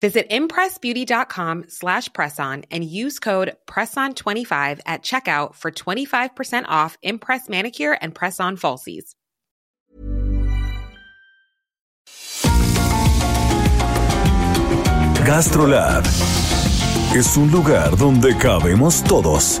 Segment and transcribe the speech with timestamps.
[0.00, 7.98] Visit impressbeauty.com slash presson and use code PRESSON25 at checkout for 25% off Impress Manicure
[8.00, 9.14] and Press-On Falsies.
[15.24, 16.04] GastroLab
[17.14, 19.60] es un lugar donde cabemos todos.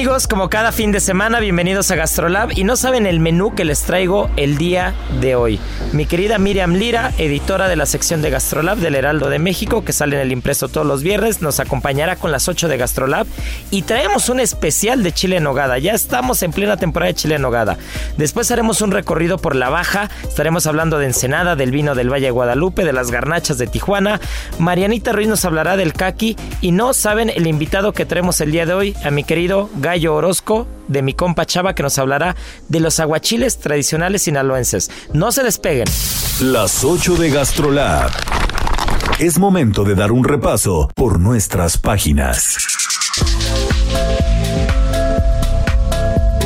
[0.00, 3.66] amigos, como cada fin de semana, bienvenidos a Gastrolab y no saben el menú que
[3.66, 5.60] les traigo el día de hoy.
[5.92, 9.92] Mi querida Miriam Lira, editora de la sección de Gastrolab del Heraldo de México, que
[9.92, 13.26] sale en el impreso todos los viernes, nos acompañará con las 8 de Gastrolab
[13.70, 15.76] y traemos un especial de chile en nogada.
[15.76, 17.76] Ya estamos en plena temporada de chile en nogada.
[18.16, 22.24] Después haremos un recorrido por la baja, estaremos hablando de Ensenada, del vino del Valle
[22.24, 24.18] de Guadalupe, de las garnachas de Tijuana.
[24.58, 28.64] Marianita Ruiz nos hablará del kaki y no saben el invitado que traemos el día
[28.64, 32.36] de hoy, a mi querido Gallo Orozco de mi compa Chava que nos hablará
[32.68, 34.88] de los aguachiles tradicionales sinaloenses.
[35.12, 35.88] No se despeguen.
[36.40, 38.08] Las 8 de Gastrolab.
[39.18, 42.56] Es momento de dar un repaso por nuestras páginas.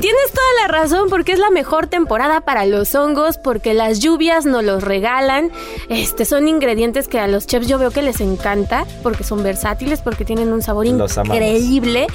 [0.00, 4.44] Tienes toda la razón porque es la mejor temporada para los hongos, porque las lluvias
[4.44, 5.50] nos los regalan.
[5.88, 10.00] Este son ingredientes que a los chefs yo veo que les encanta porque son versátiles,
[10.00, 12.06] porque tienen un sabor increíble.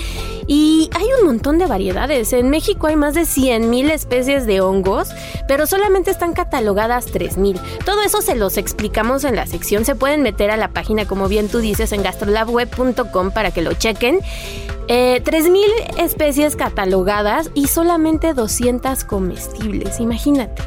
[0.47, 2.33] Y hay un montón de variedades.
[2.33, 5.09] En México hay más de 100 mil especies de hongos,
[5.47, 7.59] pero solamente están catalogadas 3 mil.
[7.85, 9.85] Todo eso se los explicamos en la sección.
[9.85, 13.73] Se pueden meter a la página, como bien tú dices, en gastrolabweb.com para que lo
[13.73, 14.19] chequen.
[14.87, 20.61] Eh, 3.000 especies catalogadas y solamente 200 comestibles, imagínate.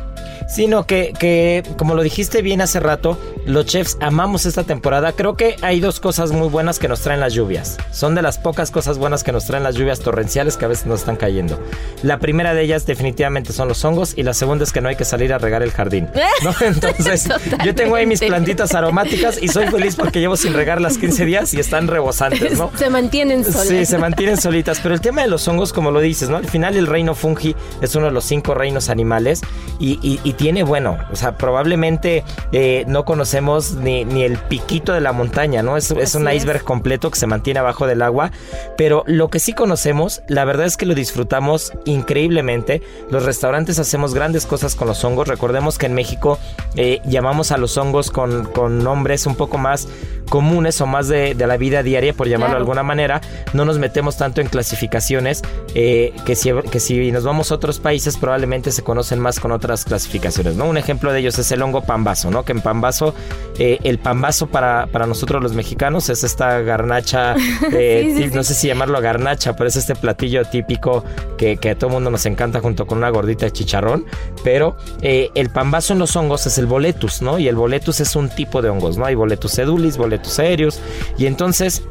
[0.46, 5.12] Sino que, que, como lo dijiste bien hace rato, los chefs amamos esta temporada.
[5.12, 7.76] Creo que hay dos cosas muy buenas que nos traen las lluvias.
[7.90, 10.86] Son de las pocas cosas buenas que nos traen las lluvias torrenciales que a veces
[10.86, 11.60] nos están cayendo.
[12.02, 14.96] La primera de ellas definitivamente son los hongos y la segunda es que no hay
[14.96, 16.08] que salir a regar el jardín.
[16.60, 17.28] Entonces,
[17.64, 21.24] yo tengo ahí mis plantitas aromáticas y soy feliz porque llevo sin regar las 15
[21.24, 22.70] días y están rebosantes, ¿no?
[22.76, 23.68] Se mantienen solitas.
[23.68, 24.80] Sí, se mantienen solitas.
[24.82, 26.36] Pero el tema de los hongos, como lo dices, ¿no?
[26.36, 29.40] Al final el reino fungi es uno de los cinco reinos animales
[29.78, 32.22] y, y tiene, bueno, o sea, probablemente
[32.52, 35.78] eh, no conocemos ni, ni, el piquito de la montaña, ¿no?
[35.78, 36.62] Es, es un iceberg es.
[36.64, 38.30] completo que se mantiene abajo del agua,
[38.76, 42.82] pero lo que sí conocemos, la verdad es que lo disfrutamos increíblemente.
[43.10, 45.28] Los restaurantes hacemos grandes cosas con los hongos.
[45.28, 46.38] Recordemos que en México
[46.76, 49.88] eh, llamamos a los hongos con, con, nombres un poco más
[50.28, 52.58] comunes o más de, de la vida diaria, por llamarlo claro.
[52.58, 53.22] de alguna manera.
[53.54, 55.40] No nos metemos tanto en clasificaciones
[55.74, 59.50] eh, que, si, que si nos vamos a otros países probablemente se conocen más con
[59.50, 60.23] otras clasificaciones.
[60.56, 60.66] ¿No?
[60.66, 62.44] Un ejemplo de ellos es el hongo pambazo, ¿no?
[62.44, 63.14] Que en pambazo,
[63.58, 67.34] eh, el pambazo para, para nosotros los mexicanos es esta garnacha,
[67.72, 71.04] eh, sí, sí, no sé si llamarlo garnacha, pero es este platillo típico
[71.36, 74.06] que, que, a todo mundo nos encanta junto con una gordita de chicharrón.
[74.42, 77.38] Pero eh, el pambazo en los hongos es el boletus, ¿no?
[77.38, 79.04] Y el boletus es un tipo de hongos, ¿no?
[79.04, 80.80] Hay boletus edulis, boletus aéreos.
[81.18, 81.82] Y entonces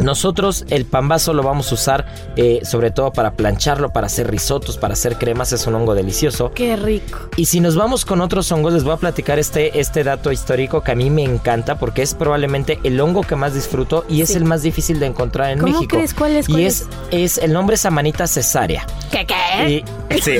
[0.00, 2.06] Nosotros el pambazo lo vamos a usar
[2.36, 6.52] eh, sobre todo para plancharlo, para hacer risotos, para hacer cremas, es un hongo delicioso.
[6.54, 7.18] Qué rico.
[7.36, 10.82] Y si nos vamos con otros hongos, les voy a platicar este, este dato histórico
[10.82, 14.34] que a mí me encanta porque es probablemente el hongo que más disfruto y es
[14.34, 15.96] el más difícil de encontrar en ¿Cómo México.
[15.96, 16.14] crees?
[16.14, 16.46] ¿Cuál es?
[16.46, 18.86] ¿Cuál y es, es el nombre es amanita cesárea.
[19.10, 19.70] ¿Qué qué?
[19.70, 20.38] Y, sí.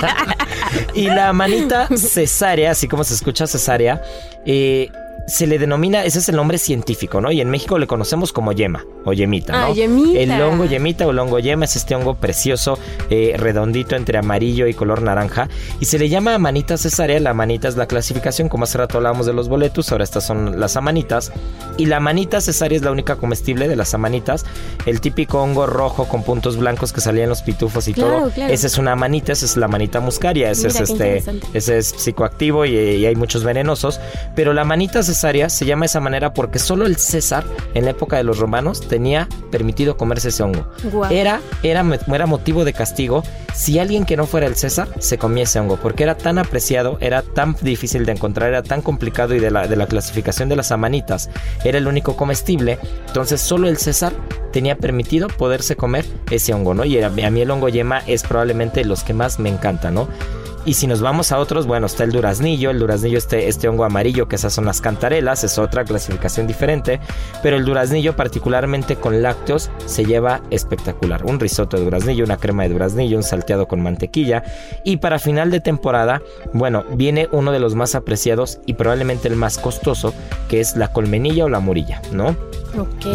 [0.94, 4.02] y la manita cesárea, así como se escucha cesárea,
[4.44, 4.90] eh,
[5.28, 7.30] se le denomina, ese es el nombre científico, ¿no?
[7.30, 9.66] Y en México le conocemos como yema o yemita, ¿no?
[9.66, 10.18] Ah, yemita.
[10.18, 12.78] El hongo yemita o el hongo yema es este hongo precioso,
[13.10, 15.48] eh, redondito entre amarillo y color naranja.
[15.80, 17.20] Y se le llama amanita cesárea.
[17.20, 20.58] La amanita es la clasificación, como hace rato hablábamos de los boletos, ahora estas son
[20.58, 21.30] las amanitas.
[21.76, 24.46] Y la amanita cesárea es la única comestible de las amanitas.
[24.86, 28.30] El típico hongo rojo con puntos blancos que salía en los pitufos y Claro, todo.
[28.30, 28.52] claro.
[28.52, 31.22] Esa es una amanita, esa es la amanita muscaria, ese Mira, es este,
[31.52, 34.00] ese es psicoactivo y, y hay muchos venenosos.
[34.34, 35.17] Pero la manita cesárea
[35.48, 37.44] se llama de esa manera porque solo el César,
[37.74, 40.66] en la época de los romanos, tenía permitido comerse ese hongo.
[41.10, 43.22] Era, era, era motivo de castigo
[43.54, 46.96] si alguien que no fuera el César se comía ese hongo, porque era tan apreciado,
[47.00, 50.56] era tan difícil de encontrar, era tan complicado y de la, de la clasificación de
[50.56, 51.28] las amanitas
[51.64, 52.78] era el único comestible,
[53.08, 54.12] entonces solo el César
[54.52, 56.84] tenía permitido poderse comer ese hongo, ¿no?
[56.84, 60.08] Y a, a mí el hongo yema es probablemente los que más me encantan, ¿no?
[60.64, 63.84] Y si nos vamos a otros, bueno, está el duraznillo, el duraznillo este, este hongo
[63.84, 67.00] amarillo, que esas son las cantarelas, es otra clasificación diferente,
[67.42, 71.24] pero el duraznillo particularmente con lácteos se lleva espectacular.
[71.24, 74.42] Un risotto de duraznillo, una crema de duraznillo, un salteado con mantequilla.
[74.84, 76.22] Y para final de temporada,
[76.52, 80.12] bueno, viene uno de los más apreciados y probablemente el más costoso,
[80.48, 82.36] que es la colmenilla o la morilla, ¿no?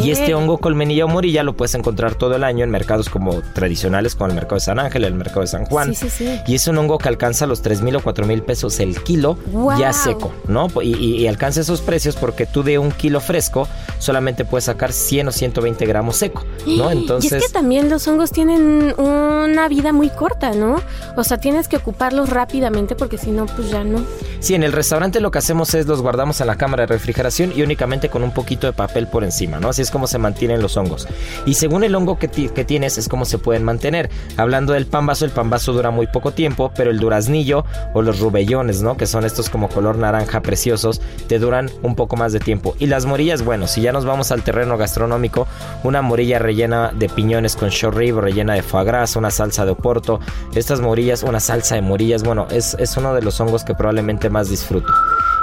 [0.04, 3.42] Y este hongo colmenilla o morilla lo puedes encontrar todo el año en mercados como
[3.54, 5.94] tradicionales, como el mercado de San Ángel, el mercado de San Juan.
[5.96, 6.40] Sí, sí, sí.
[6.48, 9.38] Y es un hongo que alcanza los 3 mil o 4 mil pesos el kilo
[9.78, 10.68] ya seco, ¿no?
[10.82, 13.68] Y, y- y alcanza esos precios porque tú de un kilo fresco
[14.00, 16.92] solamente puedes sacar 100 o 120 gramos seco, ¿no?
[16.94, 17.34] Y Entonces...
[17.34, 20.82] es que también los hongos tienen una vida muy corta, ¿no?
[21.16, 24.04] O sea, tienes que ocuparlos rápidamente porque si no, pues ya no.
[24.40, 27.54] Sí, en el restaurante lo que hacemos es los guardamos en la cámara de refrigeración
[27.56, 29.70] y únicamente con un poquito de papel por encima, ¿no?
[29.70, 31.08] Así es como se mantienen los hongos.
[31.46, 34.10] Y según el hongo que, que tienes es como se pueden mantener.
[34.38, 38.82] Hablando del pambazo, el pambazo dura muy poco tiempo, pero el duraznillo o los rubellones,
[38.82, 38.98] ¿no?
[38.98, 42.76] Que son estos como color naranja preciosos, te duran un poco más de tiempo.
[42.80, 45.48] Y las morillas, bueno, si ya nos vamos al terreno gastronómico,
[45.84, 49.72] una morilla rellena de piñones con short rib, rellena de foie gras, una salsa de
[49.72, 50.20] oporto,
[50.56, 54.30] estas morillas, una salsa de morillas, bueno, es, es uno de los hongos que probablemente
[54.30, 54.92] más disfruto.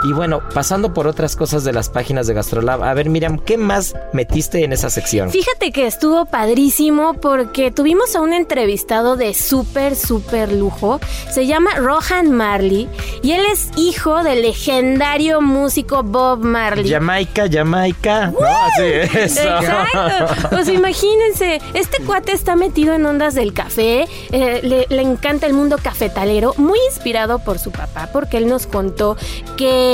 [0.02, 3.58] Y bueno, pasando por otras cosas de las páginas de Gastrolab, a ver Miriam, ¿qué
[3.58, 5.30] más metiste en esa sección?
[5.30, 11.00] Fíjate que estuvo padrísimo porque tuvimos a un entrevistado de súper, súper lujo.
[11.30, 12.88] Se llama Rohan Marley
[13.22, 16.90] y él es hijo del legendario músico Bob Marley.
[16.90, 18.28] Jamaica, Jamaica.
[18.28, 18.84] No, así
[19.18, 19.40] eso.
[19.42, 20.48] Exacto.
[20.50, 25.52] Pues imagínense, este cuate está metido en ondas del café, eh, le, le encanta el
[25.52, 29.16] mundo cafetalero, muy inspirado por su papá, porque él nos contó
[29.56, 29.89] que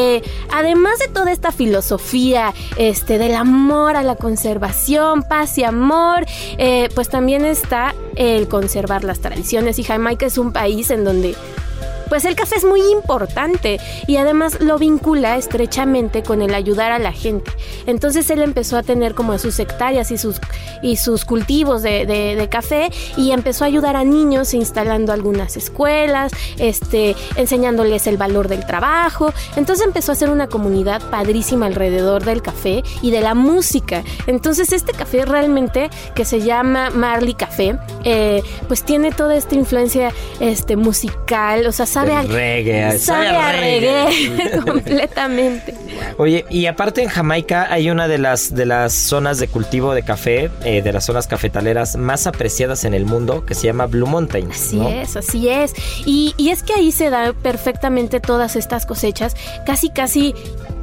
[0.51, 6.27] además de toda esta filosofía este, del amor a la conservación, paz y amor,
[6.59, 9.79] eh, pues también está el conservar las tradiciones.
[9.79, 11.35] Y Jamaica es un país en donde
[12.09, 16.99] pues el café es muy importante y además lo vincula estrechamente con el ayudar a
[16.99, 17.51] la gente.
[17.87, 20.41] Entonces él empezó a tener como sus hectáreas y sus,
[20.83, 26.31] y sus cultivos de, de- café y empezó a ayudar a niños instalando algunas escuelas,
[26.59, 29.33] este, enseñándoles el valor del trabajo.
[29.57, 34.05] Entonces empezó a hacer una comunidad padrísima alrededor del café y de la música.
[34.29, 40.13] Entonces este café realmente que se llama Marley Café, eh, pues tiene toda esta influencia
[40.39, 45.75] este, musical, o sea, sabe a reggae, sabe a reggae completamente.
[46.19, 50.03] Oye, y aparte en Jamaica hay una de las, de las zonas de cultivo de
[50.03, 54.07] café, eh, de las zonas cafetaleras más apreciadas en el mundo, que se llama Blue
[54.07, 54.51] Mountain.
[54.51, 54.89] Así ¿no?
[54.89, 55.75] es, así es.
[56.05, 59.35] Y, y es que ahí se da perfectamente todas estas cosechas,
[59.65, 60.35] casi, casi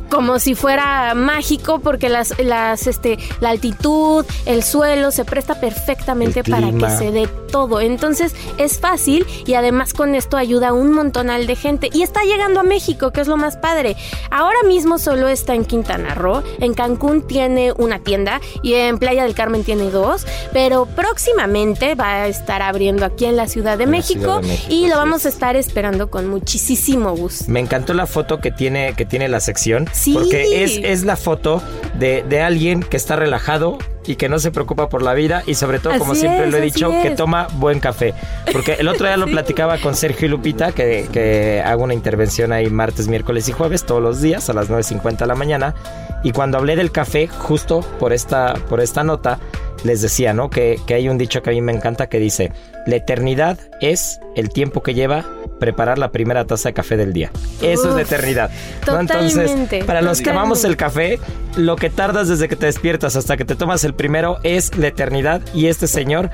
[0.09, 6.43] como si fuera mágico porque las, las, este, la altitud, el suelo se presta perfectamente
[6.43, 7.81] para que se dé todo.
[7.81, 11.89] Entonces es fácil y además con esto ayuda a un montonal de gente.
[11.91, 13.95] Y está llegando a México, que es lo más padre.
[14.31, 19.23] Ahora mismo solo está en Quintana Roo, en Cancún tiene una tienda y en Playa
[19.23, 23.87] del Carmen tiene dos, pero próximamente va a estar abriendo aquí en la Ciudad de,
[23.87, 25.35] México, Ciudad de México, y lo vamos a es.
[25.35, 27.45] estar esperando con muchísimo gusto.
[27.47, 29.89] Me encantó la foto que tiene, que tiene la sección.
[29.91, 30.02] Sí.
[30.11, 31.61] Porque es, es la foto
[31.99, 35.55] de, de alguien que está relajado y que no se preocupa por la vida y
[35.55, 38.13] sobre todo, como siempre es, lo he dicho, que toma buen café.
[38.51, 42.51] Porque el otro día lo platicaba con Sergio y Lupita, que, que hago una intervención
[42.51, 45.75] ahí martes, miércoles y jueves, todos los días a las 9.50 de la mañana.
[46.23, 49.39] Y cuando hablé del café, justo por esta, por esta nota,
[49.83, 50.49] les decía, ¿no?
[50.49, 52.51] Que, que hay un dicho que a mí me encanta que dice,
[52.85, 55.25] la eternidad es el tiempo que lleva
[55.63, 57.31] preparar la primera taza de café del día.
[57.61, 58.51] Eso es la eternidad.
[58.85, 58.99] ¿no?
[58.99, 59.49] Entonces,
[59.87, 61.21] para los que amamos el café,
[61.55, 64.87] lo que tardas desde que te despiertas hasta que te tomas el primero es la
[64.87, 66.31] eternidad y este señor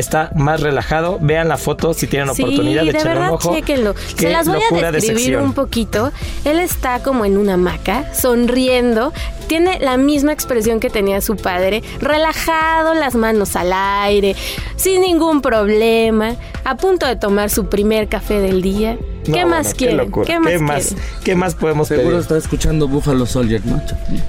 [0.00, 1.18] está más relajado.
[1.20, 3.54] Vean la foto si tienen Sí, oportunidad de de echarle un verdad, ojo.
[3.54, 3.94] chéquenlo.
[4.16, 5.44] Qué Se las voy a de describir sección.
[5.44, 6.12] un poquito.
[6.44, 9.12] Él está como en una hamaca, sonriendo.
[9.46, 14.34] Tiene la misma expresión que tenía su padre, relajado, las manos al aire,
[14.76, 16.34] sin ningún problema,
[16.64, 18.98] a punto de tomar su primer café del día.
[19.28, 19.96] No, ¿Qué bueno, más quieren?
[19.96, 20.26] locura.
[20.26, 21.04] ¿Qué más ¿Qué más, quieren?
[21.24, 22.20] ¿Qué más podemos Seguro pedir?
[22.20, 23.80] está escuchando Buffalo Soldier, ¿no?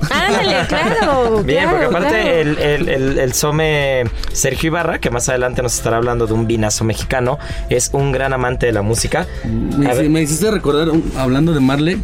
[0.09, 1.43] Ándale, claro.
[1.43, 2.29] Bien, claro, porque aparte claro.
[2.39, 6.47] el, el, el- el Some Sergio Ibarra, que más adelante nos estará hablando de un
[6.47, 7.37] vinazo mexicano,
[7.69, 9.27] es un gran amante de la música.
[9.45, 12.01] Me, hiciste recordar, un- hablando de Marley,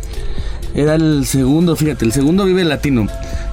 [0.76, 3.08] era el segundo, fíjate, el segundo Vive Latino.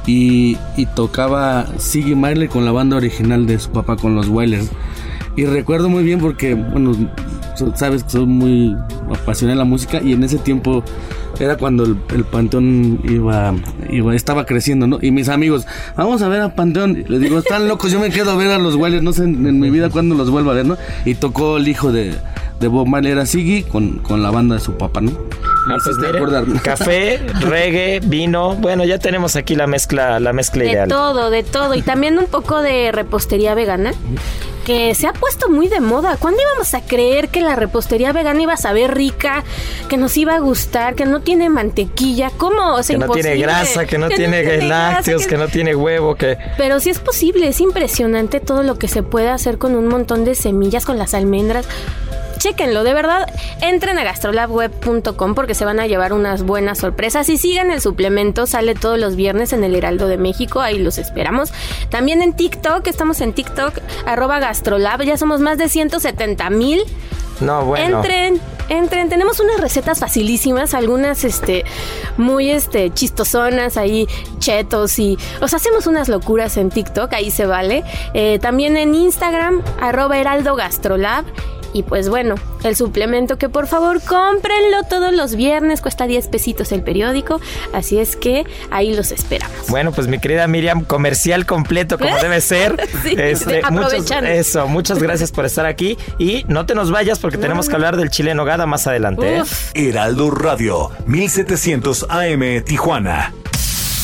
[0.06, 4.68] Y, y tocaba Siggy Marley con la banda original de su papá, con los Wailers.
[5.36, 6.92] Y recuerdo muy bien porque, bueno,
[7.74, 8.76] sabes que soy muy
[9.12, 10.82] apasionado de la música y en ese tiempo
[11.38, 13.54] era cuando el, el Panteón iba,
[13.88, 14.98] iba, estaba creciendo, ¿no?
[15.00, 17.04] Y mis amigos, vamos a ver a Panteón.
[17.08, 19.46] Les digo, están locos, yo me quedo a ver a los Wailers, no sé en,
[19.46, 20.76] en mi vida cuándo los vuelvo a ver, ¿no?
[21.04, 22.14] Y tocó el hijo de,
[22.60, 25.12] de Bob Marley, era Siggy, con, con la banda de su papá, ¿no?
[25.68, 25.96] Ah, pues
[26.62, 28.54] café, reggae, vino.
[28.56, 30.88] Bueno, ya tenemos aquí la mezcla, la mezcla De ideal.
[30.88, 31.74] todo, de todo.
[31.74, 33.92] Y también un poco de repostería vegana.
[34.70, 36.16] Que se ha puesto muy de moda.
[36.16, 39.42] ¿Cuándo íbamos a creer que la repostería vegana iba a saber rica?
[39.88, 42.30] Que nos iba a gustar, que no tiene mantequilla.
[42.36, 42.76] ¿Cómo?
[42.76, 46.14] O sea, Que no tiene grasa, que no tiene grasa, lácteos, que no tiene huevo,
[46.14, 46.38] que...
[46.56, 50.24] Pero sí es posible, es impresionante todo lo que se puede hacer con un montón
[50.24, 51.66] de semillas, con las almendras.
[52.50, 57.38] Chéquenlo, de verdad, entren a gastrolabweb.com porque se van a llevar unas buenas sorpresas y
[57.38, 61.52] sigan el suplemento, sale todos los viernes en el Heraldo de México, ahí los esperamos.
[61.90, 66.82] También en TikTok, estamos en TikTok, arroba gastrolab, ya somos más de 170 mil.
[67.38, 67.98] No, bueno.
[67.98, 69.08] Entren, entren.
[69.08, 71.64] Tenemos unas recetas facilísimas, algunas este
[72.16, 74.08] muy este chistosonas ahí,
[74.40, 77.84] chetos y os hacemos unas locuras en TikTok, ahí se vale.
[78.12, 81.24] Eh, también en Instagram, arroba heraldo gastrolab.
[81.72, 82.34] Y pues bueno,
[82.64, 87.40] el suplemento que por favor cómprenlo todos los viernes, cuesta 10 pesitos el periódico,
[87.72, 89.56] así es que ahí los esperamos.
[89.68, 92.76] Bueno, pues mi querida Miriam, comercial completo como debe ser.
[93.20, 94.30] Este, Sí, muchas, aprovechando.
[94.30, 97.96] eso, muchas gracias por estar aquí y no te nos vayas porque tenemos que hablar
[97.96, 99.38] del chile en nogada más adelante.
[99.38, 99.42] ¿eh?
[99.74, 103.32] Heraldo Radio, 1700 AM Tijuana.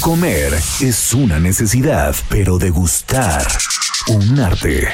[0.01, 3.47] Comer es una necesidad, pero degustar
[4.09, 4.89] un arte.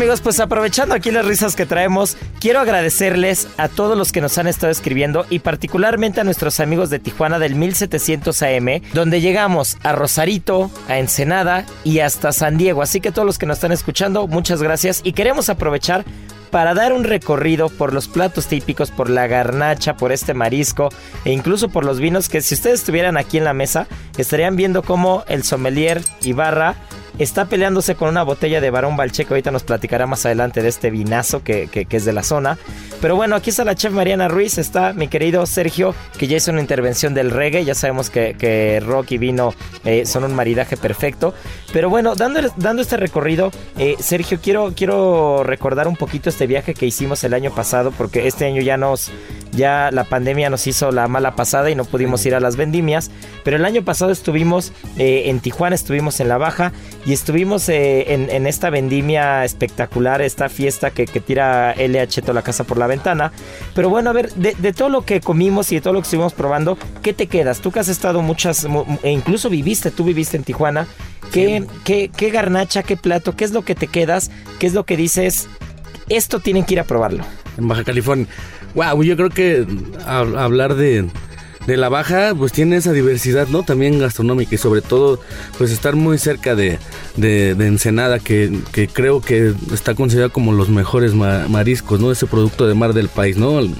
[0.00, 4.38] Amigos, pues aprovechando aquí las risas que traemos, quiero agradecerles a todos los que nos
[4.38, 9.76] han estado escribiendo y particularmente a nuestros amigos de Tijuana del 1700 AM, donde llegamos
[9.82, 12.80] a Rosarito, a Ensenada y hasta San Diego.
[12.80, 16.06] Así que todos los que nos están escuchando, muchas gracias y queremos aprovechar
[16.50, 20.88] para dar un recorrido por los platos típicos, por la garnacha, por este marisco
[21.26, 24.82] e incluso por los vinos que si ustedes estuvieran aquí en la mesa estarían viendo
[24.82, 26.76] cómo el sommelier Ibarra
[27.22, 29.34] está peleándose con una botella de Barón Balcheco.
[29.34, 32.58] Ahorita nos platicará más adelante de este vinazo que, que- es de la zona.
[33.00, 36.50] Pero bueno, aquí está la chef Mariana Ruiz, está mi querido Sergio, que ya hizo
[36.50, 37.64] una intervención del reggae.
[37.64, 41.34] Ya sabemos que, que rock y vino eh, son un maridaje perfecto.
[41.72, 46.74] Pero bueno, dando, dando este recorrido, eh, Sergio, quiero, quiero recordar un poquito este viaje
[46.74, 49.10] que hicimos el año pasado, porque este año ya nos,
[49.52, 53.10] ya la pandemia nos hizo la mala pasada y no pudimos ir a las vendimias.
[53.44, 56.72] Pero el año pasado estuvimos eh, en Tijuana, estuvimos en La Baja
[57.12, 62.42] estuvimos eh, en, en esta vendimia espectacular, esta fiesta que, que tira LH toda la
[62.42, 63.32] casa por la ventana.
[63.74, 66.04] Pero bueno, a ver, de, de todo lo que comimos y de todo lo que
[66.04, 67.60] estuvimos probando, ¿qué te quedas?
[67.60, 70.86] Tú que has estado muchas, mu- e incluso viviste, tú viviste en Tijuana.
[71.32, 74.30] ¿Qué, qué, qué garnacha, qué plato, qué es lo que te quedas?
[74.58, 75.48] ¿Qué es lo que dices?
[76.08, 77.24] Esto tienen que ir a probarlo.
[77.56, 78.26] en Baja California.
[78.74, 79.66] Wow, yo creo que
[80.06, 81.06] a- hablar de,
[81.70, 83.62] de la Baja, pues tiene esa diversidad, ¿no?
[83.62, 85.20] También gastronómica y sobre todo,
[85.58, 86.78] pues estar muy cerca de,
[87.16, 92.10] de, de Ensenada, que, que creo que está considerado como los mejores ma- mariscos, ¿no?
[92.12, 93.58] Ese producto de mar del país, ¿no?
[93.58, 93.74] Al-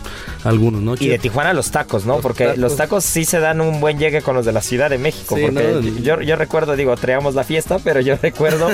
[0.44, 0.94] Algunos, ¿no?
[0.98, 2.14] Y de Tijuana los tacos, ¿no?
[2.14, 2.58] Los porque tacos.
[2.58, 5.36] los tacos sí se dan un buen llegue con los de la Ciudad de México.
[5.36, 5.80] Sí, porque ¿no?
[6.02, 8.68] yo, yo recuerdo, digo, traíamos la fiesta, pero yo recuerdo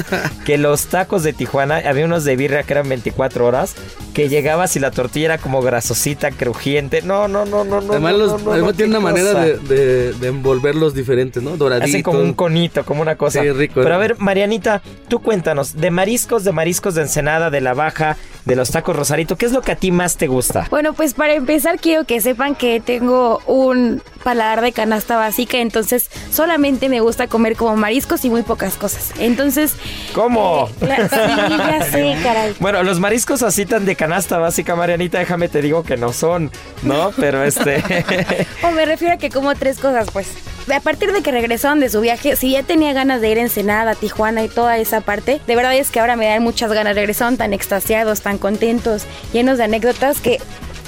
[0.44, 3.74] que los tacos de Tijuana, había unos de birria que eran 24 horas,
[4.14, 7.02] que llegabas y la tortilla era como grasosita, crujiente.
[7.02, 7.92] No, no, no, no, no.
[7.92, 11.56] Además, no, los, no, no, tiene una manera de, de, de envolverlos diferentes, ¿no?
[11.56, 11.90] Doraditos.
[11.90, 13.42] Hacen como un conito, como una cosa.
[13.42, 13.80] Sí, rico.
[13.82, 18.16] Pero a ver, Marianita, tú cuéntanos, de mariscos, de mariscos de Ensenada, de la Baja,
[18.46, 19.36] de los tacos Rosarito.
[19.36, 20.66] ¿Qué es lo que a ti más te gusta?
[20.70, 26.08] Bueno, pues para empezar quiero que sepan que tengo un paladar de canasta básica, entonces
[26.32, 29.12] solamente me gusta comer como mariscos y muy pocas cosas.
[29.18, 29.74] Entonces...
[30.14, 30.68] ¿Cómo?
[30.80, 32.54] eh, la- sí, ya sé, caray.
[32.58, 36.50] Bueno, los mariscos así tan de canasta básica, Marianita, déjame te digo que no son,
[36.82, 37.12] ¿no?
[37.18, 37.82] Pero este...
[38.62, 40.28] O me refiero a que como tres cosas, pues.
[40.74, 43.42] A partir de que regresaron de su viaje, si ya tenía ganas de ir a
[43.42, 46.96] Ensenada, Tijuana y toda esa parte, de verdad es que ahora me dan muchas ganas.
[46.96, 50.38] Regresaron tan extasiados, tan contentos, llenos de anécdotas que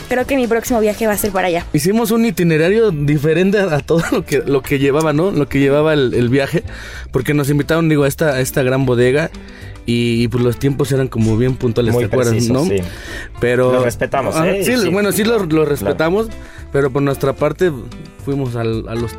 [0.08, 1.66] creo que mi próximo viaje va a ser para allá.
[1.72, 5.30] Hicimos un itinerario diferente a, todo lo que, lo que llevaba, ¿no?
[5.30, 6.64] Lo que llevaba el, el viaje,
[7.12, 9.30] porque nos invitaron, digo, a esta, a esta gran bodega
[9.90, 12.64] y, y, pues los tiempos eran como bien puntuales, Muy ¿te acuerdas, precisos, no?
[12.68, 12.82] sí.
[13.40, 13.72] Pero...
[13.72, 14.62] Lo respetamos, Ah, ¿eh?
[14.62, 14.88] Sí, Sí.
[14.90, 16.28] bueno, sí lo, lo respetamos,
[16.72, 17.72] pero por nuestra parte
[18.22, 19.12] fuimos al- a, los,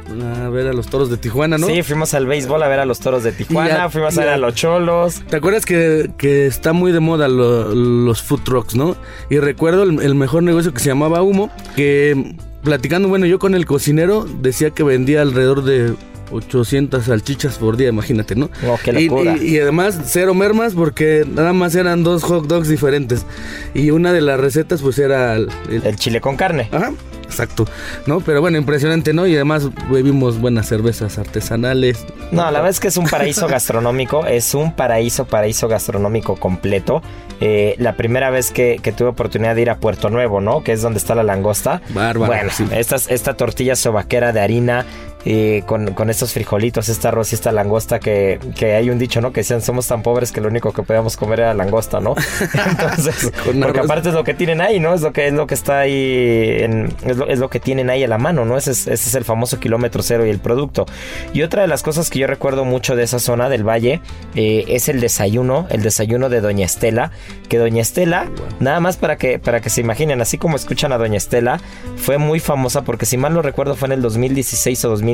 [0.43, 1.65] a ver a los toros de Tijuana, ¿no?
[1.65, 4.29] Sí, fuimos al béisbol a ver a los toros de Tijuana, a- fuimos a ver
[4.29, 5.23] a- a los cholos.
[5.27, 8.95] ¿Te acuerdas que, que está muy de moda lo- los food trucks, no?
[9.31, 13.55] Y recuerdo el, el mejor negocio que se llamaba Humo, que platicando, bueno, yo con
[13.55, 15.95] el cocinero decía que vendía alrededor de
[16.31, 18.49] 800 salchichas por día, imagínate, ¿no?
[18.67, 19.37] Oh, qué Y- locura.
[19.37, 23.25] Y, y además cero mermas porque nada más eran dos hot dogs diferentes.
[23.73, 25.49] Y una de las recetas pues era el,
[25.97, 26.69] chile con carne.
[26.71, 26.91] Ajá,
[27.23, 27.65] exacto,
[28.05, 28.19] ¿no?
[28.21, 29.27] Pero bueno, impresionante, ¿no?
[29.27, 32.05] Y además bebimos buenas cervezas artesanales.
[32.31, 37.01] No, la verdad es que es un paraíso gastronómico, es un paraíso, paraíso gastronómico completo.
[37.41, 40.61] Eh, la primera vez que, que tuve oportunidad de ir a Puerto Nuevo, ¿no?
[40.61, 41.81] Que es donde está la langosta.
[41.93, 42.65] Bárbaro, Bueno, sí.
[42.71, 44.85] estas- esta tortilla sobaquera de harina
[45.25, 49.19] eh, con, con estos frijolitos, este arroz y esta langosta que, que hay un dicho,
[49.21, 49.31] ¿no?
[49.33, 52.15] Que decían, somos tan pobres que lo único que podíamos comer era langosta, ¿no?
[52.69, 54.93] Entonces, porque aparte es lo que tienen ahí, ¿no?
[54.93, 57.89] Es lo que, es lo que está ahí, en- es, lo, es lo que tienen
[57.89, 58.57] ahí a la mano, ¿no?
[58.57, 60.85] Ese es, ese es el famoso kilómetro cero y el producto.
[61.33, 64.01] Y otra de las cosas que yo recuerdo mucho de esa zona del valle
[64.35, 67.11] eh, es el desayuno, el desayuno de Doña Estela,
[67.49, 70.97] que Doña Estela, nada más para que, para que se imaginen, así como escuchan a
[70.97, 71.59] Doña Estela,
[71.97, 75.08] fue muy famosa porque si mal no recuerdo fue en el 2016 o 2017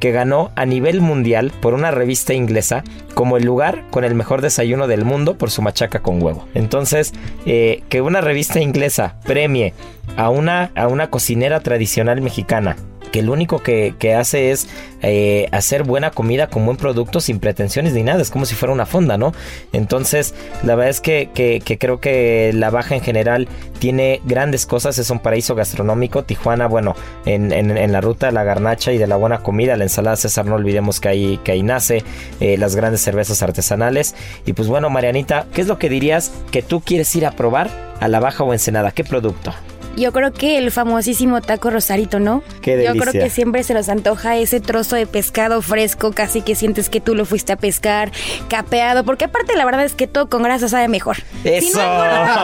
[0.00, 4.42] que ganó a nivel mundial por una revista inglesa como el lugar con el mejor
[4.42, 6.46] desayuno del mundo por su machaca con huevo.
[6.54, 7.12] Entonces,
[7.46, 9.74] eh, que una revista inglesa premie
[10.16, 12.76] a una, a una cocinera tradicional mexicana
[13.12, 14.68] que lo único que, que hace es
[15.02, 18.72] eh, hacer buena comida con buen producto sin pretensiones ni nada, es como si fuera
[18.72, 19.32] una fonda, ¿no?
[19.72, 24.66] Entonces, la verdad es que, que- que creo que la baja en general tiene grandes
[24.66, 26.94] cosas, es un paraíso gastronómico, Tijuana, bueno,
[27.26, 30.46] en, en- la ruta de la garnacha y de la buena comida, la ensalada César,
[30.46, 32.02] no olvidemos que ahí, que ahí nace,
[32.40, 34.14] eh, las grandes cervezas artesanales,
[34.46, 37.70] y pues bueno, Marianita, ¿qué es lo que dirías que tú quieres ir a probar
[38.00, 38.90] a la baja o ensenada?
[38.92, 39.52] ¿Qué producto?
[39.96, 42.42] Yo creo que el famosísimo taco rosarito, ¿no?
[42.60, 43.10] Qué Yo delicia.
[43.10, 47.00] creo que siempre se nos antoja ese trozo de pescado fresco, casi que sientes que
[47.00, 48.10] tú lo fuiste a pescar,
[48.48, 51.16] capeado, porque aparte la verdad es que todo con grasa sabe mejor.
[51.42, 51.78] Si Eso.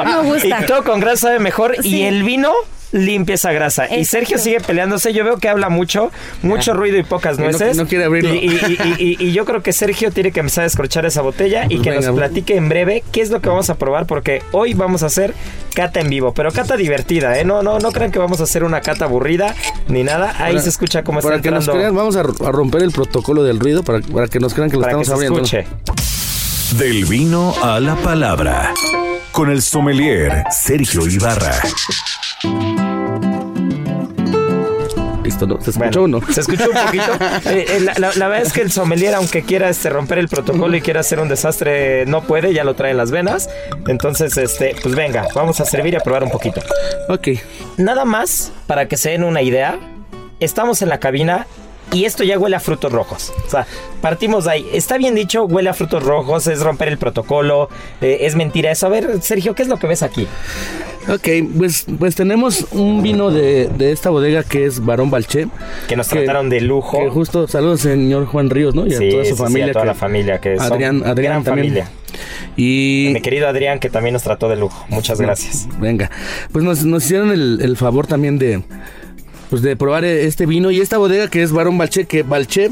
[0.04, 0.60] no me gusta.
[0.62, 1.76] Y todo con grasa sabe mejor.
[1.84, 2.52] Y el vino
[2.92, 3.92] limpia esa grasa.
[3.94, 4.04] Y.
[4.04, 5.12] Sergio sigue peleándose.
[5.12, 6.10] Yo veo que habla mucho,
[6.42, 7.76] mucho ruido y pocas no- nueces.
[7.76, 8.34] no quiere abrirlo.
[8.34, 11.22] Y, y- y- y- y yo creo que Sergio tiene que empezar a escorchar esa
[11.22, 13.74] botella y Pues que venga, nos platique en breve qué es lo que vamos a
[13.76, 14.06] probar.
[14.06, 15.34] Porque hoy vamos a hacer
[15.74, 16.34] cata en vivo.
[16.34, 17.44] Pero cata divertida, ¿eh?
[17.44, 19.54] No, no, no crean que vamos a hacer una cata aburrida
[19.88, 20.34] ni nada.
[20.38, 22.90] Ahí Para- se escucha cómo está Para que nos crean, vamos a, a romper el
[22.92, 25.42] protocolo del ruido para, para que nos crean que lo para que estamos se abriendo.
[25.42, 25.66] escuche.
[26.78, 28.72] Del vino a la palabra.
[29.32, 31.54] Con el sommelier Sergio Ibarra.
[35.46, 35.60] ¿No?
[35.60, 36.20] ¿Se escuchó o no?
[36.30, 37.12] Se escuchó un poquito.
[37.52, 40.28] Eh, eh, la, la- la verdad es que el sommelier, aunque quiera este, romper el
[40.28, 43.48] protocolo y quiera hacer un desastre, no puede, ya lo trae en las venas.
[43.88, 46.60] Entonces, este, pues venga, vamos a servir y a probar un poquito.
[47.08, 47.28] Ok.
[47.78, 49.78] Nada más, para que se den una idea,
[50.40, 51.46] estamos en la cabina
[51.92, 53.32] y esto ya huele a frutos rojos.
[53.46, 53.66] O sea,
[54.00, 54.66] partimos de ahí.
[54.72, 57.68] Está bien dicho, huele a frutos rojos, es romper el protocolo,
[58.00, 58.86] eh, es mentira eso.
[58.86, 60.26] A ver, Sergio, ¿qué es lo que ves aquí?
[61.08, 61.28] Ok,
[61.58, 65.48] pues, pues tenemos un vino de, de esta bodega que es Barón Balché.
[65.88, 66.98] Que nos trataron de lujo.
[67.00, 68.86] Que justo, saludos señor Juan Ríos, ¿no?
[68.86, 69.66] Y a Sí, toda sí, su sí, familia.
[69.66, 71.66] a toda que- la familia, que son Adrián, Adrián gran también.
[71.68, 71.90] familia.
[72.56, 73.10] Y...
[73.14, 74.84] Mi querido Adrián, que también nos trató de lujo.
[74.90, 75.66] Muchas gracias.
[75.80, 76.10] Venga,
[76.52, 78.62] pues nos, nos hicieron el, el favor también de
[79.52, 82.70] pues de probar este vino y esta bodega que es Barón Balché, que Balché,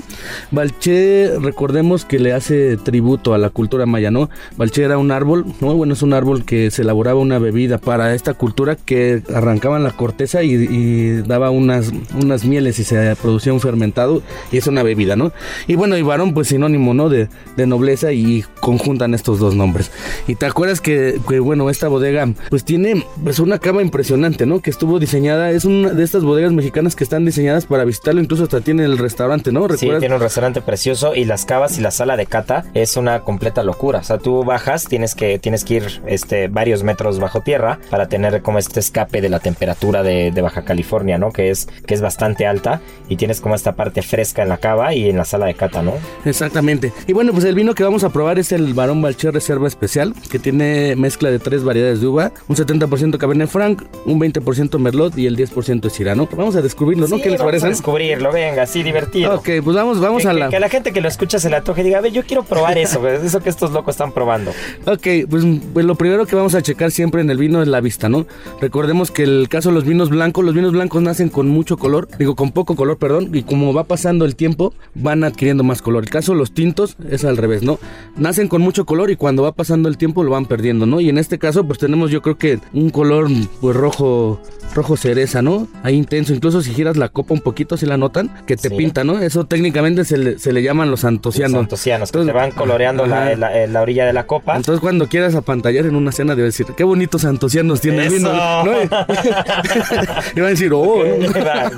[0.51, 4.31] Balché, recordemos que le hace tributo a la cultura maya, ¿no?
[4.57, 5.75] Balché era un árbol, ¿no?
[5.75, 9.91] Bueno, es un árbol que se elaboraba una bebida para esta cultura que arrancaban la
[9.91, 15.17] corteza y, daba unas, unas mieles y se producía un fermentado y es una bebida,
[15.17, 15.33] ¿no?
[15.67, 17.11] Y bueno, y Barón pues sinónimo, ¿no?
[17.11, 19.91] De, nobleza y conjuntan estos dos nombres.
[20.27, 24.61] Y te acuerdas que, que, bueno, esta bodega pues tiene pues una cava impresionante, ¿no?
[24.61, 28.21] Que estuvo diseñada, es una de estas bodegas mexicanas mexicanas que están diseñadas para visitarlo,
[28.21, 29.69] incluso hasta tiene el restaurante, ¿no?
[29.71, 33.21] Sí, tiene un restaurante precioso y las cavas y la sala de cata es una
[33.21, 33.99] completa locura.
[33.99, 38.07] O sea, tú bajas, tienes que, tienes que ir este, varios metros bajo tierra para
[38.07, 41.33] tener como este escape de la temperatura de, de Baja California, ¿no?
[41.33, 44.95] Que es, que es bastante alta y tienes como esta parte fresca en la cava
[44.95, 45.95] y en la sala de cata, ¿no?
[46.25, 46.93] Exactamente.
[47.09, 50.15] Y bueno, pues el vino que vamos a probar es el Barón Balcher Reserva Especial,
[50.31, 55.19] que tiene mezcla de tres variedades de uva, un 70% Cabernet Franc, un 20% Merlot
[55.19, 56.29] y el 10% es Cirano.
[56.37, 57.17] Vamos a descubrirlo, ¿no?
[57.17, 57.67] Sí, ¿Qué les vamos parece?
[57.67, 59.35] a descubrirlo, venga, sí, divertido.
[59.37, 60.49] Ok, pues vamos, vamos que, a que- la...
[60.49, 62.43] que la gente que lo escucha se le antoje y diga, a ver, yo quiero
[62.45, 64.51] probar eso, eso que estos locos están probando.
[64.87, 67.81] Ok, pues, pues lo primero que vamos a checar siempre en el vino es la
[67.81, 68.27] vista, ¿no?
[68.61, 72.09] Recordemos que el caso de los vinos blancos, los vinos blancos nacen con mucho color,
[72.19, 76.03] digo con poco color, perdón, y como va pasando el tiempo van adquiriendo más color.
[76.05, 77.79] El caso de los tintos es al revés, ¿no?
[78.17, 81.01] Nacen con mucho color y cuando va pasando el tiempo lo van perdiendo, ¿no?
[81.01, 83.29] Y en este caso pues tenemos yo creo que un color
[83.61, 84.41] pues rojo,
[84.75, 85.69] rojo cereza, ¿no?
[85.83, 88.75] Ahí intenso, incluso si giras la copa un poquito si la notan, que te Sí.
[88.77, 89.19] pinta, ¿no?
[89.19, 91.59] Eso técnicamente se le, se le llaman los Los antocianos.
[91.61, 93.37] antocianos, que Entonces, te van coloreando la, ajá.
[93.37, 94.57] la- la orilla de la copa.
[94.57, 98.31] Entonces cuando quieras apantallar en una cena debes decir, qué bonitos antocianos tiene el vino.
[98.65, 98.73] ¿no?
[98.83, 101.03] y van a decir, oh.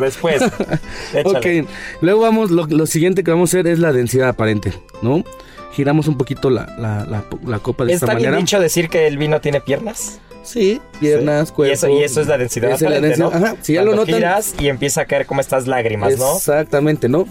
[0.00, 0.42] Después,
[1.14, 1.62] échale.
[1.62, 1.68] Ok,
[2.00, 5.24] luego vamos, lo, lo siguiente que vamos a hacer es la densidad aparente, ¿no?
[5.72, 8.40] Giramos un poquito la, la, la, la copa de ¿Está esta bien manera.
[8.40, 10.18] dicho decir que el vino tiene piernas?
[10.42, 11.54] Sí, piernas, Sí.
[11.54, 11.70] cuerpo.
[11.70, 13.36] Y eso, y eso es la densidad es la aparente, densidad, ¿no?
[13.46, 14.14] Ajá, si ya Cuando lo notan.
[14.16, 16.36] giras y empieza a caer como estas lágrimas, ¿no?
[16.36, 17.26] Exactamente, ¿no?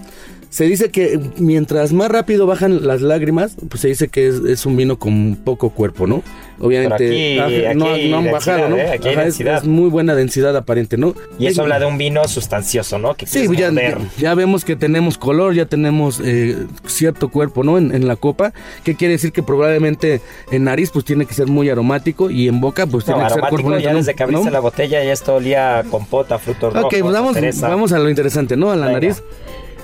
[0.52, 4.66] Se dice que mientras más rápido bajan las lágrimas, pues se dice que es, es
[4.66, 6.24] un vino con poco cuerpo, ¿no?
[6.60, 8.76] Obviamente Pero aquí- no, aquí hay no han bajado, ¿no?
[8.76, 8.90] ¿eh?
[8.92, 11.16] Aquí Ajá, es- muy buena densidad aparente, ¿no?
[11.40, 13.14] Y eso habla de un vino sustancioso, ¿no?
[13.16, 17.78] Que Sí, quieres ya, ya vemos que tenemos color, ya tenemos eh, cierto cuerpo, ¿no?
[17.78, 18.52] En, en la copa,
[18.84, 20.20] que quiere decir que probablemente
[20.52, 23.34] en nariz pues tiene que ser muy aromático y en boca pues No, tiene que
[23.36, 24.00] ser corpulento, ya ¿no?
[24.00, 24.52] desde que abriste ¿No?
[24.52, 28.10] la botella ya esto olía a compota, frutos rojos, Ok, pues vamos, vamos a lo
[28.10, 28.70] interesante, ¿no?
[28.70, 29.00] A la Venga.
[29.00, 29.24] nariz.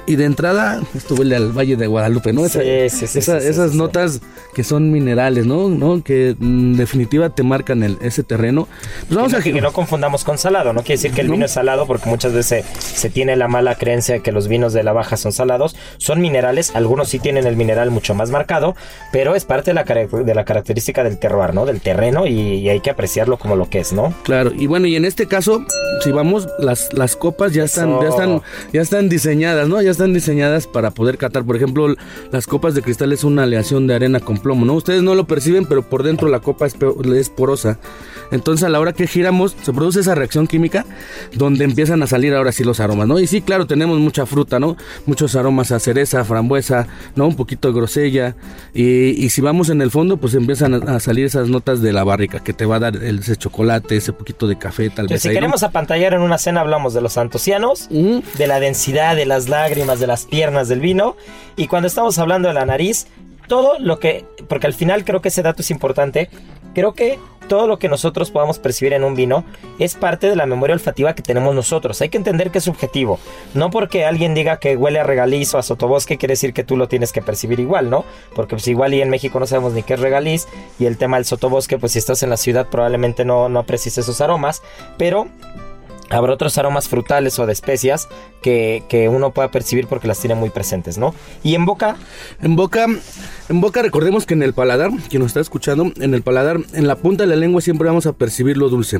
[0.08, 2.46] Y de entrada, esto huele al Valle de Guadalupe, ¿no?
[2.46, 4.22] Esa- Sí, sí, sí, esa- sí, sí, esas notas
[4.56, 5.68] que son minerales, ¿no?
[5.70, 6.02] ¿No?
[6.02, 8.68] Que mm, en definitiva te marcan el, ese terreno.
[9.08, 11.28] Pues vamos que, a no, que no confundamos con salado, no quiere decir que el
[11.28, 11.34] No.
[11.34, 14.72] vino es salado porque muchas veces se tiene la mala creencia de que los vinos
[14.72, 18.76] de la baja son salados, son minerales, algunos sí tienen el mineral mucho más marcado,
[19.12, 21.66] pero es parte de la, de la característica del terroir, ¿no?
[21.66, 24.14] Del terreno y, y hay que apreciarlo como lo que es, ¿no?
[24.24, 25.66] Claro, y bueno, y en este caso,
[26.02, 28.02] si vamos, las, las copas ya están, Eso.
[28.04, 28.42] ya están,
[28.72, 29.82] ya están diseñadas, ¿no?
[29.82, 31.44] Ya están diseñadas para poder catar.
[31.44, 31.96] Por ejemplo,
[32.32, 34.74] las copas de cristal es una aleación de arena con plomo, ¿no?
[34.74, 36.76] Ustedes no lo perciben, pero por dentro la copa es,
[37.30, 37.80] porosa.
[38.32, 40.86] Entonces a la hora que giramos, se produce esa reacción química
[41.34, 43.20] donde empiezan a salir ahora sí los aromas, ¿no?
[43.20, 44.76] Y sí, claro, tenemos mucha fruta, ¿no?
[45.06, 47.28] Muchos aromas a cereza, frambuesa, ¿no?
[47.28, 48.36] Un poquito de grosella.
[48.74, 51.94] Y, y si vamos en el fondo, pues empiezan a, a salir esas notas de
[51.94, 55.10] la barrica que te va a dar ese chocolate, ese poquito de café, tal Entonces,
[55.16, 55.22] vez.
[55.24, 55.40] si ahí, ¿no?
[55.40, 58.22] queremos apantallar en una cena, hablamos de los antocianos, Ujú.
[58.38, 61.16] de la densidad, de las lágrimas, de las piernas del vino.
[61.56, 63.08] Y cuando estamos hablando de la nariz,
[63.48, 66.30] todo lo que, porque al final creo que ese dato es importante,
[66.74, 69.46] creo que todo lo que nosotros podamos percibir en un vino
[69.80, 72.02] es parte de la memoria olfativa que tenemos nosotros.
[72.02, 73.20] Hay que entender que es subjetivo.
[73.54, 76.78] No porque alguien diga que huele a regaliz o a sotobosque quiere decir que tú
[76.78, 78.04] lo tienes que percibir igual, ¿no?
[78.36, 80.48] Porque pues igual y en México no sabemos ni qué es regaliz
[80.78, 83.98] y el tema del sotobosque, pues si estás en la ciudad probablemente no, no aprecies
[83.98, 84.62] esos aromas,
[84.98, 85.28] pero
[86.10, 88.08] Habrá otros aromas frutales o de especias
[88.42, 91.14] que, que uno pueda percibir porque las tiene muy presentes, ¿no?
[91.44, 91.98] Y en boca,
[92.42, 92.86] En boca,
[93.50, 96.88] en boca recordemos que en el paladar, quien nos está escuchando, en el paladar, en
[96.88, 99.00] la punta de la lengua siempre vamos a percibir lo dulce.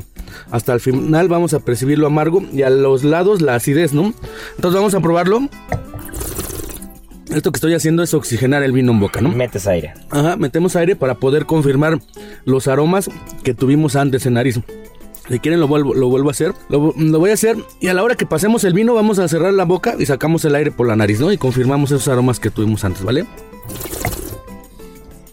[0.52, 4.14] Hasta el final vamos a percibir lo amargo y a los lados la acidez, ¿no?
[4.56, 5.48] Entonces vamos a probarlo.
[7.30, 9.30] Esto que estoy haciendo es oxigenar el vino en boca, ¿no?
[9.30, 9.94] metes aire.
[10.10, 12.00] Ajá, metemos aire para poder confirmar
[12.46, 13.10] los aromas
[13.44, 14.60] que tuvimos antes en nariz.
[15.30, 16.54] Si quieren lo vuelvo, lo vuelvo a hacer.
[16.70, 19.28] Lo, lo voy a hacer y a la hora que pasemos el vino vamos a
[19.28, 21.32] cerrar la boca y sacamos el aire por la nariz, ¿no?
[21.32, 23.26] Y confirmamos esos aromas que tuvimos antes, ¿vale?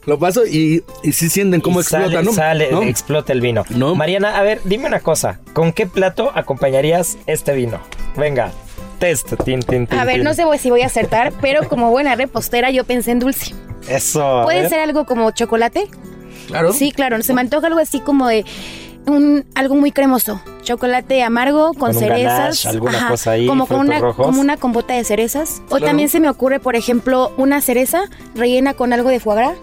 [0.06, 2.32] Lo paso y, y sí sienten cómo Y explota, sale, ¿no?
[2.32, 2.82] sale, ¿No?
[2.82, 3.64] explota el vino.
[3.70, 3.94] No.
[3.94, 5.40] Mariana, a ver, dime una cosa.
[5.54, 7.80] ¿Con qué plato acompañarías este vino?
[8.16, 8.52] Venga,
[8.98, 9.32] test.
[9.44, 10.24] Tin, tin, tin, A ver, tin.
[10.24, 13.54] no sé si voy a acertar, pero como buena repostera yo pensé en dulce.
[13.88, 14.42] Eso.
[14.44, 14.68] ¿Puede ver.
[14.70, 15.88] ser algo como chocolate?
[16.48, 16.74] Claro.
[16.74, 17.22] Sí, claro.
[17.22, 18.44] Se me antoja algo así como de
[19.06, 20.40] un algo muy cremoso.
[20.62, 22.38] Chocolate amargo con, cerezas.
[22.38, 24.26] ganache, alguna cosa ahí, Como con una, rojos.
[24.26, 25.62] como una compota de cerezas.
[25.66, 25.86] O Claro.
[25.86, 29.54] también se me ocurre, por ejemplo, una cereza rellena con algo de foie gras.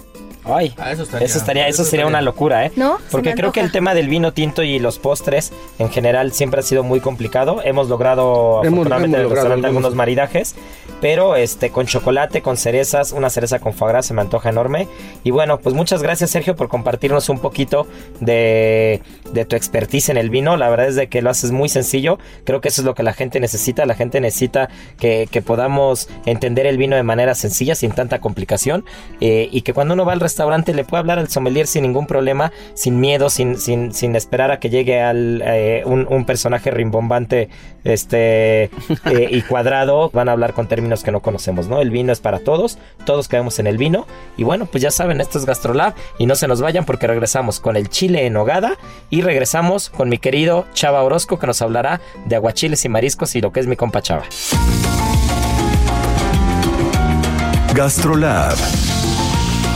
[0.44, 2.06] Ay, Ah, eso eso estaría- estaría, eso, eso sería estaría.
[2.08, 2.72] una locura, ¿eh?
[2.76, 2.98] ¿No?
[3.12, 6.64] Porque creo que el tema del vino tinto y los postres en general siempre ha
[6.64, 7.62] sido muy complicado.
[7.64, 9.86] Hemos logrado Hemos- afortunadamente hemos en el logrado restaurante algunos.
[9.86, 10.56] algunos maridajes,
[11.00, 14.88] pero este con chocolate, con cerezas, una cereza con foie gras se me antoja enorme.
[15.24, 17.88] Y bueno, pues muchas gracias Sergio por compartirnos un poquito
[18.20, 19.02] de,
[19.34, 20.58] de tu expertise en el vino.
[20.58, 22.18] La verdad es de que lo haces muy sencillo.
[22.46, 23.86] Creo que eso es lo que la gente necesita.
[23.86, 28.86] La gente necesita que, que podamos entender el vino de manera sencilla, sin tanta complicación.
[29.20, 30.31] eh, y que cuando uno va al restaurante
[30.74, 34.60] le pueda hablar al sommelier sin ningún problema, sin miedo, sin, sin, sin esperar a
[34.60, 37.50] que llegue al, eh, un, un personaje rimbombante
[37.84, 38.70] este, eh,
[39.30, 40.10] y cuadrado.
[40.12, 41.82] Van a hablar con términos que no conocemos, ¿no?
[41.82, 42.78] El vino es para todos.
[43.06, 44.08] Todos caemos en el vino.
[44.38, 45.94] Y bueno, pues ya saben, esto es Gastrolab.
[46.18, 48.78] Y no se nos vayan porque regresamos con el chile en hogada.
[49.10, 53.42] Y regresamos con mi querido Chava Orozco que nos hablará de aguachiles y mariscos y
[53.42, 54.24] lo que es mi compa Chava.
[57.74, 58.58] Gastrolab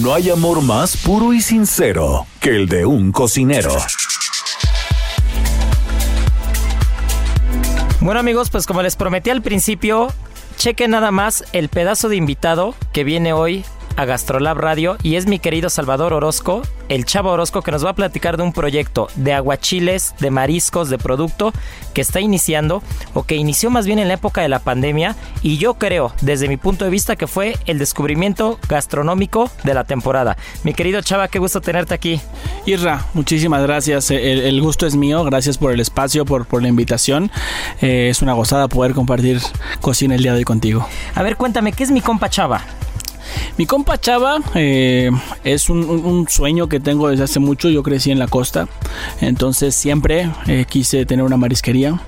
[0.00, 3.76] No hay amor más puro y sincero que el de un cocinero.
[8.00, 10.10] Bueno amigos, pues como les prometí al principio,
[10.56, 13.62] chequen nada más el pedazo de invitado que viene hoy
[14.00, 17.90] a Gastrolab Radio y es mi querido Salvador Orozco, el chavo Orozco que nos va
[17.90, 21.52] a platicar de un proyecto de aguachiles, de mariscos, de producto
[21.92, 22.82] que está iniciando
[23.12, 26.48] o que inició más bien en la época de la pandemia y yo creo, desde
[26.48, 30.38] mi punto de vista, que fue el descubrimiento gastronómico de la temporada.
[30.64, 32.22] Mi querido Chava, qué gusto tenerte aquí.
[32.64, 34.10] Irra, muchísimas gracias.
[34.10, 35.24] El, el gusto es mío.
[35.24, 37.30] Gracias por el espacio, por, por la invitación.
[37.82, 39.42] Eh, es una gozada poder compartir
[39.82, 40.88] cocina el día de hoy contigo.
[41.14, 42.64] A ver, cuéntame, ¿qué es mi compa Chava?
[43.56, 45.10] Mi compa Chava eh,
[45.44, 47.68] es un, sueño que tengo desde hace mucho.
[47.68, 48.68] Yo crecí en la costa,
[49.20, 52.00] entonces siempre eh, quise tener una marisquería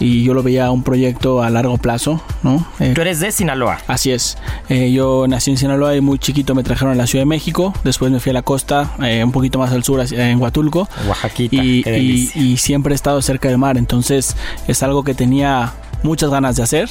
[0.00, 2.64] y yo lo veía un proyecto a largo plazo, ¿no?
[2.78, 3.78] Eh, Tú eres de Sinaloa.
[3.88, 4.38] Así es.
[4.68, 7.74] Eh, yo nací en Sinaloa y muy chiquito me trajeron a la Ciudad de México.
[7.82, 10.88] Después me fui a la costa, eh, un poquito más al sur, en Huatulco.
[11.08, 13.76] Oaxaquita, Y, qué y- y siempre he estado cerca del mar.
[13.76, 14.36] Entonces
[14.68, 16.88] es algo que tenía muchas ganas de hacer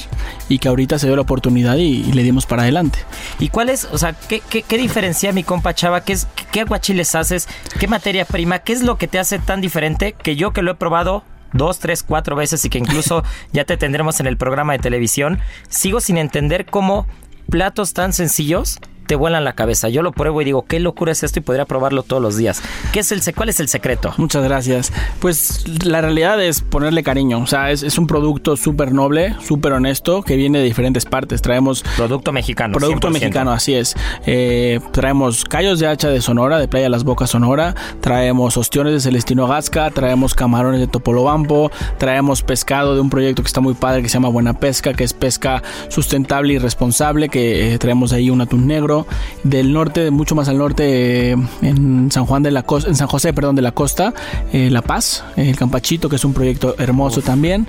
[0.48, 2.98] y que ahorita se dio la oportunidad y, y le dimos para adelante.
[3.38, 6.02] ¿Y cuál es, o sea, qué, qué, qué diferencia mi compa Chava?
[6.02, 7.48] ¿Qué, es, ¿Qué aguachiles haces?
[7.78, 8.60] ¿Qué materia prima?
[8.60, 11.78] ¿Qué es lo que te hace tan diferente que yo que lo he probado dos,
[11.78, 16.00] tres, cuatro veces y que incluso ya te tendremos en el programa de televisión, sigo
[16.00, 17.06] sin entender cómo
[17.48, 19.88] platos tan sencillos te vuelan la cabeza.
[19.88, 22.62] Yo lo pruebo y digo, qué locura es esto y podría probarlo todos los días.
[22.92, 24.12] ¿Qué es el, se- ¿Cuál es el secreto?
[24.18, 24.92] Muchas gracias.
[25.18, 27.38] Pues la realidad es ponerle cariño.
[27.38, 31.42] O sea, es, es un producto súper noble, súper honesto, que viene de diferentes partes.
[31.42, 32.74] Traemos Producto mexicano.
[32.76, 33.12] Producto 100%.
[33.12, 33.96] mexicano, así es.
[34.26, 37.74] Eh, traemos callos de hacha de Sonora, de Playa Las Bocas, Sonora.
[38.02, 39.90] Traemos ostiones de Celestino Gasca.
[39.90, 41.70] Traemos camarones de Topolobampo.
[41.96, 45.04] Traemos pescado de un proyecto que está muy padre que se llama Buena Pesca, que
[45.04, 47.28] es pesca sustentable y responsable.
[47.30, 48.97] Que eh, traemos ahí un atún negro.
[49.44, 53.08] Del norte, mucho más al norte, eh, en San Juan de la Costa, en San
[53.08, 54.14] José, perdón, de la Costa,
[54.52, 57.66] eh, La Paz, el Campachito, que es un proyecto hermoso también.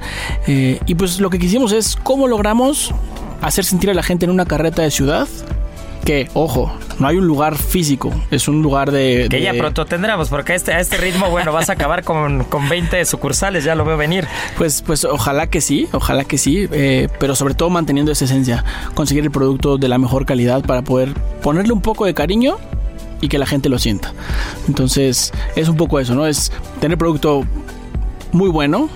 [0.47, 2.93] Eh, y pues lo que quisimos es cómo logramos
[3.41, 5.27] hacer sentir a la gente en una carreta de ciudad
[6.05, 9.27] que, ojo, no hay un lugar físico, es un lugar de...
[9.29, 12.03] Que de- ya pronto tendremos, porque a este, a este ritmo, bueno, vas a acabar
[12.03, 14.25] con, con 20 sucursales, ya lo veo venir.
[14.57, 18.63] Pues, pues ojalá que sí, ojalá que sí, eh, pero sobre todo manteniendo esa esencia,
[18.95, 22.57] conseguir el producto de la mejor calidad para poder ponerle un poco de cariño
[23.21, 24.13] y que la gente lo sienta.
[24.67, 26.25] Entonces, es un poco eso, ¿no?
[26.25, 27.43] Es tener producto
[28.31, 28.89] muy bueno,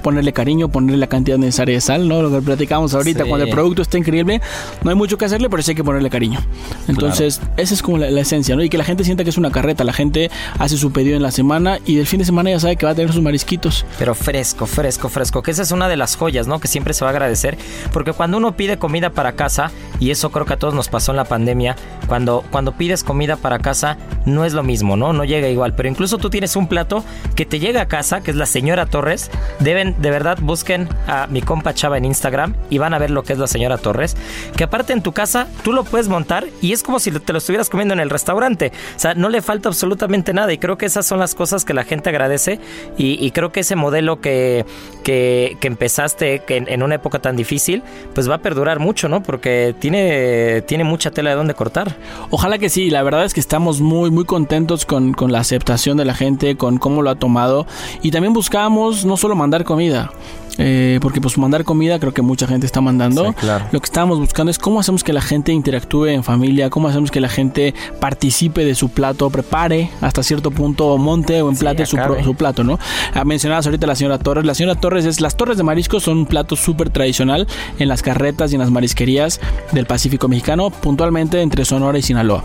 [0.00, 2.22] ponerle cariño, ponerle la cantidad necesaria de sal, ¿no?
[2.22, 3.28] Lo que platicamos ahorita, Sí.
[3.28, 4.40] cuando el producto está increíble,
[4.82, 6.40] no hay mucho que hacerle, pero sí hay que ponerle cariño.
[6.88, 8.62] Entonces, esa es como la, la esencia, ¿no?
[8.62, 11.22] Y que la gente sienta que es una carreta, la gente hace su pedido en
[11.22, 13.84] la semana y del fin de semana ya sabe que va a tener sus marisquitos.
[13.98, 15.42] Pero fresco, fresco, fresco.
[15.42, 16.58] Que esa es una de las joyas, ¿no?
[16.60, 17.56] Que siempre se va a agradecer.
[17.92, 21.12] Porque cuando uno pide comida para casa, y eso creo que a todos nos pasó
[21.12, 25.12] en la pandemia, cuando, cuando pides comida para casa, no es lo mismo, ¿no?
[25.12, 25.74] No llega igual.
[25.74, 28.86] Pero incluso tú tienes un plato que te llega a casa, que es la señora
[28.86, 29.30] Torres.
[29.60, 33.22] Deben De verdad, busquen a mi compa Chava en Instagram y van a ver lo
[33.22, 34.16] que es la señora Torres.
[34.56, 37.38] Que aparte en tu casa tú lo puedes montar y es como si te lo
[37.38, 38.72] estuvieras comiendo en el restaurante.
[38.96, 41.74] O sea, no le falta absolutamente nada y creo que esas son las cosas que
[41.74, 42.60] la gente agradece
[42.96, 44.66] y, creo que ese modelo que,
[45.04, 47.82] que, empezaste que en, una época tan difícil,
[48.14, 49.22] pues va a perdurar mucho, ¿no?
[49.22, 51.96] Porque tiene, tiene mucha tela de dónde cortar.
[52.30, 55.96] Ojalá que sí, la verdad es que estamos muy, muy contentos con, con la aceptación
[55.96, 57.66] de la gente, con cómo lo ha tomado
[58.02, 60.10] y también buscamos no solo mandar comida, comida
[60.58, 63.34] eh, porque pues mandar comida creo que mucha gente está mandando.
[63.72, 67.10] Lo que estábamos buscando es cómo hacemos que la gente interactúe en familia, cómo hacemos
[67.10, 71.96] que la gente participe de su plato, prepare hasta cierto punto, monte o emplate su,
[72.24, 72.78] su, plato, ¿no?
[73.14, 74.44] Ah, mencionabas ahorita la señora Torres.
[74.44, 77.46] La señora Torres es, las torres de mariscos son un plato súper tradicional
[77.78, 79.40] en las carretas y en las marisquerías
[79.72, 82.44] del Pacífico mexicano, puntualmente entre Sonora y Sinaloa.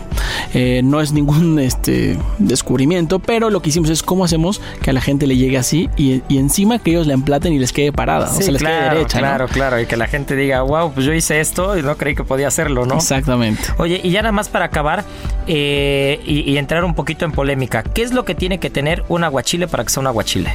[0.54, 4.92] Eh, no es ningún este, descubrimiento, pero lo que hicimos es cómo hacemos que a
[4.92, 7.92] la gente le llegue así y, y encima que ellos la emplaten y les quede
[7.96, 9.18] parada, o sea, les claro, derecha.
[9.18, 12.14] Claro, claro, y que la gente diga, wow, pues yo hice esto y no creí
[12.14, 12.94] que podía hacerlo, ¿no?
[12.94, 13.62] Exactamente.
[13.78, 15.04] Oye, y ya nada más para acabar
[15.46, 19.24] eh, y, entrar un poquito en polémica, ¿qué es lo que tiene que tener un
[19.24, 20.52] aguachile para que sea un aguachile?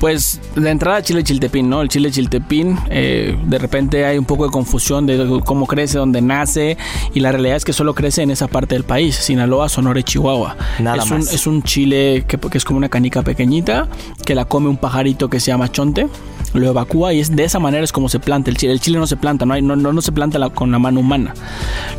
[0.00, 1.82] Pues de entrada chile chiltepín, ¿no?
[1.82, 6.22] El chile chiltepín, eh, de repente hay un poco de confusión de cómo crece, dónde
[6.22, 6.76] nace,
[7.12, 10.04] y la realidad es que solo crece en esa parte del país, Sinaloa, Sonora y
[10.04, 10.56] Chihuahua.
[10.78, 11.28] Nada es más.
[11.28, 13.88] Un, es un chile que, que es como una canica pequeñita,
[14.24, 16.08] que la come un pajarito que se llama chonte
[16.54, 18.72] lo evacúa y es de esa manera es como se planta el chile.
[18.72, 21.34] El chile no se planta, no, hay, no, no, se planta con la mano humana,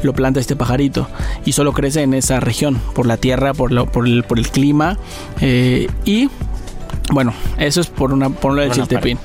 [0.04, 1.08] lo planta este pajarito
[1.46, 4.50] y solo crece en esa región, por la tierra, por, lo, por, el, por el
[4.50, 4.98] clima
[5.42, 6.30] eh, y
[7.12, 9.18] bueno, eso es por una por lo del chiltepín.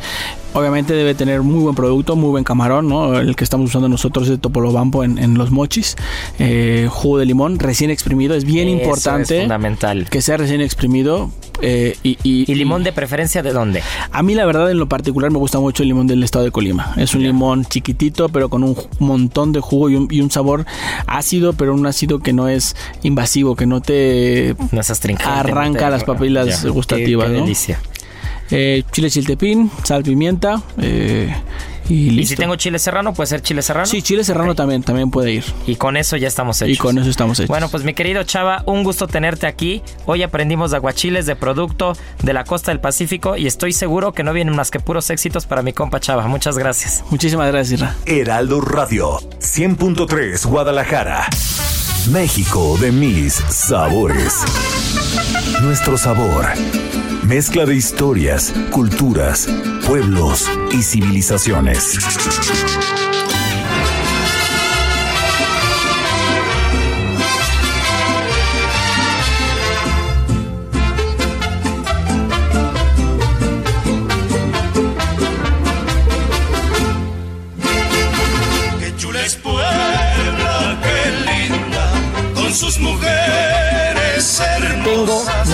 [0.54, 3.18] Obviamente debe tener muy buen producto, muy buen camarón, ¿no?
[3.18, 5.96] El que estamos usando nosotros es de Topolobampo en, en los mochis.
[6.38, 8.34] Eh, jugo de limón recién exprimido.
[8.34, 9.36] Es bien importante.
[9.36, 10.08] Es fundamental.
[10.10, 11.30] Que sea recién exprimido.
[11.60, 13.82] Eh, y, limón de preferencia de dónde?
[14.12, 16.50] A mí la verdad en lo particular me gusta mucho el limón del estado de
[16.50, 16.92] Colima.
[16.96, 20.66] Es un limón chiquitito pero con un montón de jugo y un, sabor
[21.06, 24.54] ácido, pero un ácido que no es invasivo, que no te
[25.24, 27.30] arranca las papilas gustativas.
[27.30, 27.80] delicia.
[28.50, 30.62] Eh, chile chiltepín, sal, pimienta.
[30.78, 31.34] Eh,
[31.88, 33.86] y, si tengo chile serrano, puede ser chile serrano.
[33.86, 35.44] Sí, chile serrano también, también puede ir.
[35.66, 36.74] Y con eso ya estamos hechos.
[36.74, 37.48] Y con eso estamos hechos.
[37.48, 39.82] Bueno, pues mi querido Chava, un gusto tenerte aquí.
[40.04, 44.22] Hoy aprendimos de aguachiles, de producto de la costa del Pacífico y estoy seguro que
[44.22, 46.26] no vienen más que puros éxitos para mi compa Chava.
[46.26, 47.04] Muchas gracias.
[47.10, 47.96] Muchísimas gracias, Isra.
[48.04, 51.26] Heraldo Radio, 100.3 Guadalajara.
[52.10, 54.44] México de mis sabores.
[55.62, 56.46] Nuestro sabor
[57.28, 59.46] Mezcla de historias, culturas,
[59.86, 61.98] pueblos y civilizaciones.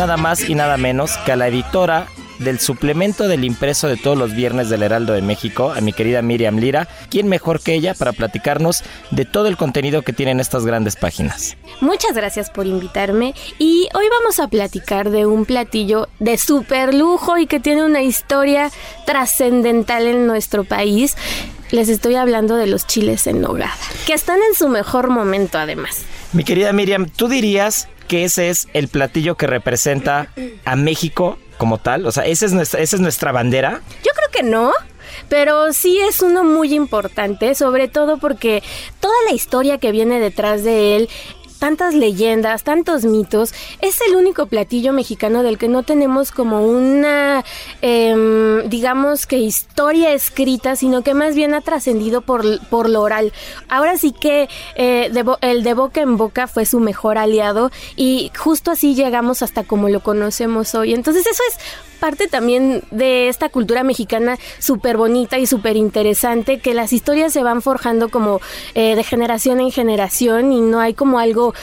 [0.04, 4.18] Nada más y nada menos que a la editora del suplemento del impreso de todos
[4.18, 6.86] los viernes del Heraldo de México, a mi querida Miriam Lira.
[7.08, 11.56] ¿Quién mejor que ella para platicarnos de todo el contenido que tienen estas grandes páginas?
[11.80, 17.38] Muchas gracias por invitarme y hoy vamos a platicar de un platillo de super lujo
[17.38, 18.70] y que tiene una historia
[19.06, 21.16] trascendental en nuestro país.
[21.70, 23.72] Les estoy hablando de los chiles en nogada,
[24.06, 26.04] que están en su mejor momento además.
[26.35, 30.33] Mi querida Miriam, ¿tú dirías que ese es el platillo que representa
[30.64, 32.07] a México como tal?
[32.07, 33.83] O sea, ¿esa es nuestra, es nuestra bandera?
[34.05, 34.73] Yo creo que no.
[35.29, 38.64] Pero sí es uno muy importante, sobre todo porque
[38.99, 41.09] toda la historia que viene detrás de él
[41.64, 47.42] tantas leyendas, tantos mitos, es el único platillo mexicano del que no tenemos como una,
[47.81, 53.33] em, digamos que historia escrita, sino que más bien ha trascendido por, por lo oral.
[53.66, 58.70] Ahora sí que eh, el de boca en boca fue su mejor aliado y justo
[58.70, 60.92] así llegamos hasta como lo conocemos hoy.
[60.92, 61.57] Entonces eso es
[62.04, 67.42] parte también de esta cultura mexicana súper bonita y súper interesante, que las historias se
[67.42, 68.42] van forjando como
[68.74, 71.54] eh, de generación en generación y no hay como algo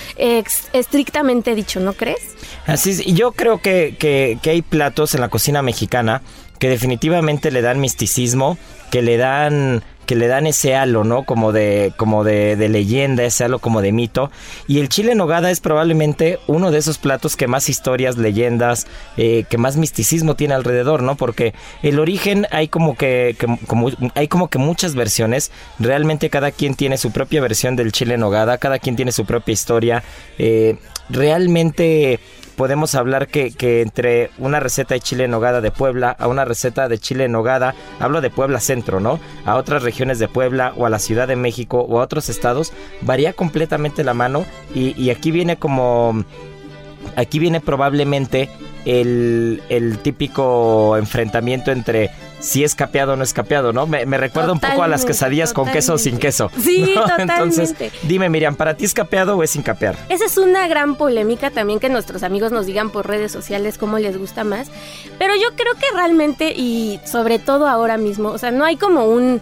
[0.74, 2.22] estrictamente dicho, ¿no crees?
[2.66, 6.24] Así es, yo creo que, que hay platos en la cocina mexicana
[6.58, 8.58] que definitivamente le dan misticismo,
[8.90, 11.24] que le dan que le dan ese halo, ¿no?
[11.24, 14.32] Como de, como de, leyenda, ese halo como de mito.
[14.68, 18.88] Y el chile nogada es probablemente uno de esos platos que más historias, leyendas,
[19.18, 21.16] eh, que más misticismo tiene alrededor, ¿no?
[21.16, 23.36] Porque el origen hay como que,
[24.16, 25.52] hay como que muchas versiones.
[25.80, 29.54] Realmente cada quien tiene su propia versión del chile nogada, cada quien tiene su propia
[29.54, 30.04] historia.
[30.38, 30.78] Eh,
[31.10, 32.20] realmente
[32.62, 36.46] podemos hablar que, que entre una receta de chile en nogada de Puebla a una
[36.46, 39.20] receta de chile en nogada, hablo de Puebla Centro, ¿no?
[39.46, 42.72] A otras regiones de Puebla o a la Ciudad de México o a otros estados,
[43.02, 44.46] varía completamente la mano
[44.76, 46.24] y, y aquí viene como...
[47.16, 48.48] Aquí viene probablemente
[48.86, 53.88] el, el típico enfrentamiento entre si es capeado o no es capeado, ¿no?
[53.88, 56.52] Me, me recuerda un poco a las Totalmente, quesadillas con queso o sin queso.
[56.62, 57.02] Sí, ¿no?
[57.02, 57.34] totalmente.
[57.34, 59.96] Entonces, dime, Miriam, ¿para ti es capeado o es sin capear?
[60.10, 64.00] Esa es una gran polémica también que nuestros amigos nos digan por redes sociales cómo
[64.00, 64.70] les gusta más.
[65.18, 69.06] Pero yo creo que realmente y sobre todo ahora mismo, o sea, no hay como
[69.06, 69.42] un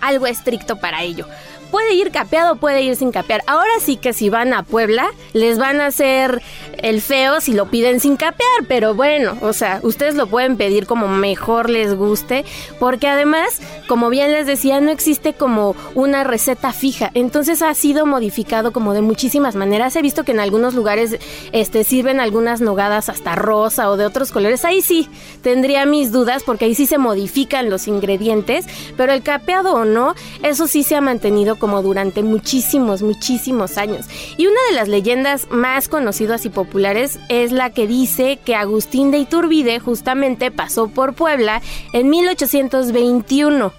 [0.00, 1.26] algo estricto para ello.
[1.74, 3.42] Puede ir capeado, puede ir sin capear.
[3.48, 6.40] Ahora sí que si van a Puebla, les van a hacer
[6.78, 10.86] el feo si lo piden sin capear, pero bueno, o sea, ustedes lo pueden pedir
[10.86, 12.44] como mejor les guste,
[12.78, 18.06] porque además, como bien les decía, no existe como una receta fija, entonces ha sido
[18.06, 19.96] modificado como de muchísimas maneras.
[19.96, 21.18] He visto que en algunos lugares
[21.50, 24.64] este sirven algunas nogadas hasta rosa o de otros colores.
[24.64, 25.08] Ahí sí
[25.42, 28.66] tendría mis dudas porque ahí sí se modifican los ingredientes,
[28.96, 30.14] pero el capeado o no,
[30.44, 34.04] eso sí se ha mantenido como durante muchísimos, muchísimos años.
[34.36, 39.10] Y una de las leyendas más conocidas y populares es la que dice que Agustín
[39.10, 41.62] de Iturbide justamente pasó por Puebla
[41.94, 43.72] en 1821,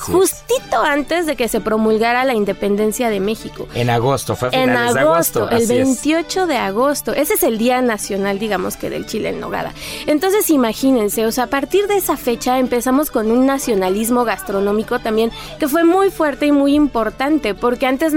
[0.00, 3.66] justito antes de que se promulgara la independencia de México.
[3.72, 5.56] En agosto, fue a En finales agosto, de agosto.
[5.56, 6.04] el así es.
[6.04, 7.14] 28 de agosto.
[7.14, 9.72] Ese es el día nacional, digamos que del chile en nogada.
[10.06, 15.30] Entonces imagínense, o sea, a partir de esa fecha empezamos con un nacionalismo gastronómico también
[15.58, 18.12] que fue muy fuerte y muy importante, porque antes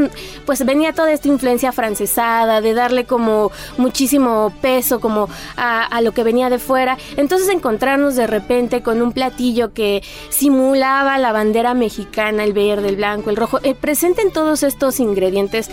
[0.45, 6.23] pues venía toda esta influencia francesada, de darle como muchísimo peso como a, lo que
[6.23, 6.97] venía de fuera.
[7.17, 12.95] Entonces encontrarnos de repente con un platillo que simulaba la bandera mexicana, el verde, el
[12.95, 15.69] blanco, el rojo, eh, presenten todos estos ingredientes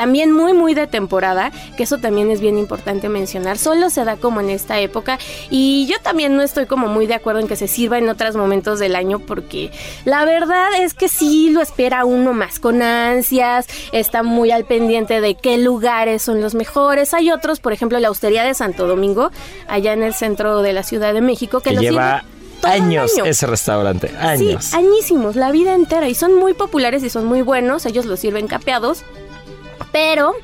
[0.00, 4.16] también muy muy de temporada, que eso también es bien importante mencionar, solo se da
[4.16, 5.18] como en esta época
[5.50, 8.34] y yo también no estoy como muy de acuerdo en que se sirva en otros
[8.34, 9.70] momentos del año porque
[10.06, 15.20] la verdad es que sí lo espera uno más con ansias, está muy al pendiente
[15.20, 19.30] de qué lugares son los mejores, hay otros, por ejemplo la Hostería de Santo Domingo,
[19.68, 22.24] allá en el centro de la Ciudad de México, que, Que lo lleva
[22.62, 23.24] años año.
[23.24, 24.64] ese restaurante, años.
[24.64, 26.08] Sí, añísimos, la vida entera.
[26.08, 27.86] Y son muy populares y son muy buenos.
[27.86, 29.04] Ellos los sirven capeados.
[29.92, 30.34] Pero,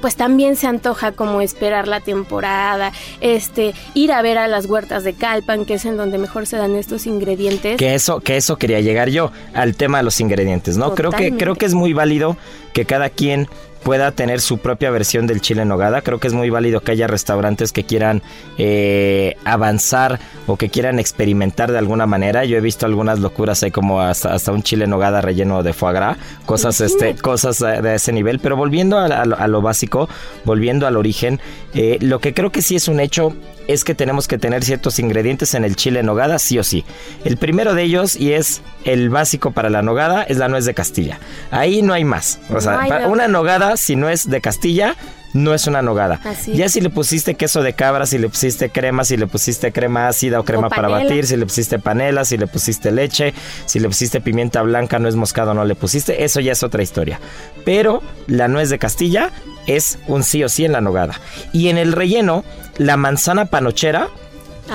[0.00, 5.04] pues también se antoja como esperar la temporada, este, ir a ver a las huertas
[5.04, 7.76] de Calpan, que es en donde mejor se dan estos ingredientes.
[7.78, 10.94] Que eso, que eso quería llegar yo al tema de los ingredientes, ¿no?
[10.94, 12.36] Creo que, creo que es muy válido
[12.72, 13.48] que cada quien
[13.84, 16.00] pueda tener su propia versión del chile en nogada.
[16.00, 18.22] Creo que es muy válido que haya restaurantes que quieran
[18.58, 22.44] eh, avanzar o que quieran experimentar de alguna manera.
[22.44, 25.72] Yo he visto algunas locuras, hay como hasta, hasta un chile en nogada relleno de
[25.74, 26.16] foie gras,
[26.46, 28.38] cosas, este, cosas de, de ese nivel.
[28.40, 30.08] Pero volviendo a, a lo- a lo básico,
[30.44, 31.38] volviendo al origen,
[31.74, 33.34] eh, lo que creo que sí es un hecho
[33.68, 36.84] es que tenemos que tener ciertos ingredientes en el chile en nogada, sí o sí.
[37.24, 40.74] El primero de ellos, y es el básico para la nogada, es la nuez de
[40.74, 41.18] Castilla.
[41.50, 42.40] Ahí no hay más.
[42.50, 44.96] O sea, una nogada, si no es de Castilla,
[45.34, 46.20] no es una nogada.
[46.24, 49.72] Así ya si le pusiste queso de cabra, si le pusiste crema, si le pusiste
[49.72, 53.34] crema ácida o crema para batir, si le pusiste panela, si le pusiste leche,
[53.66, 56.82] si le pusiste pimienta blanca, no es moscado, no le pusiste, eso ya es otra
[56.82, 57.20] historia.
[57.64, 59.30] Pero la nuez de Castilla
[59.66, 61.20] es un sí o sí en la nogada.
[61.52, 62.44] Y en el relleno,
[62.78, 64.08] la manzana panochera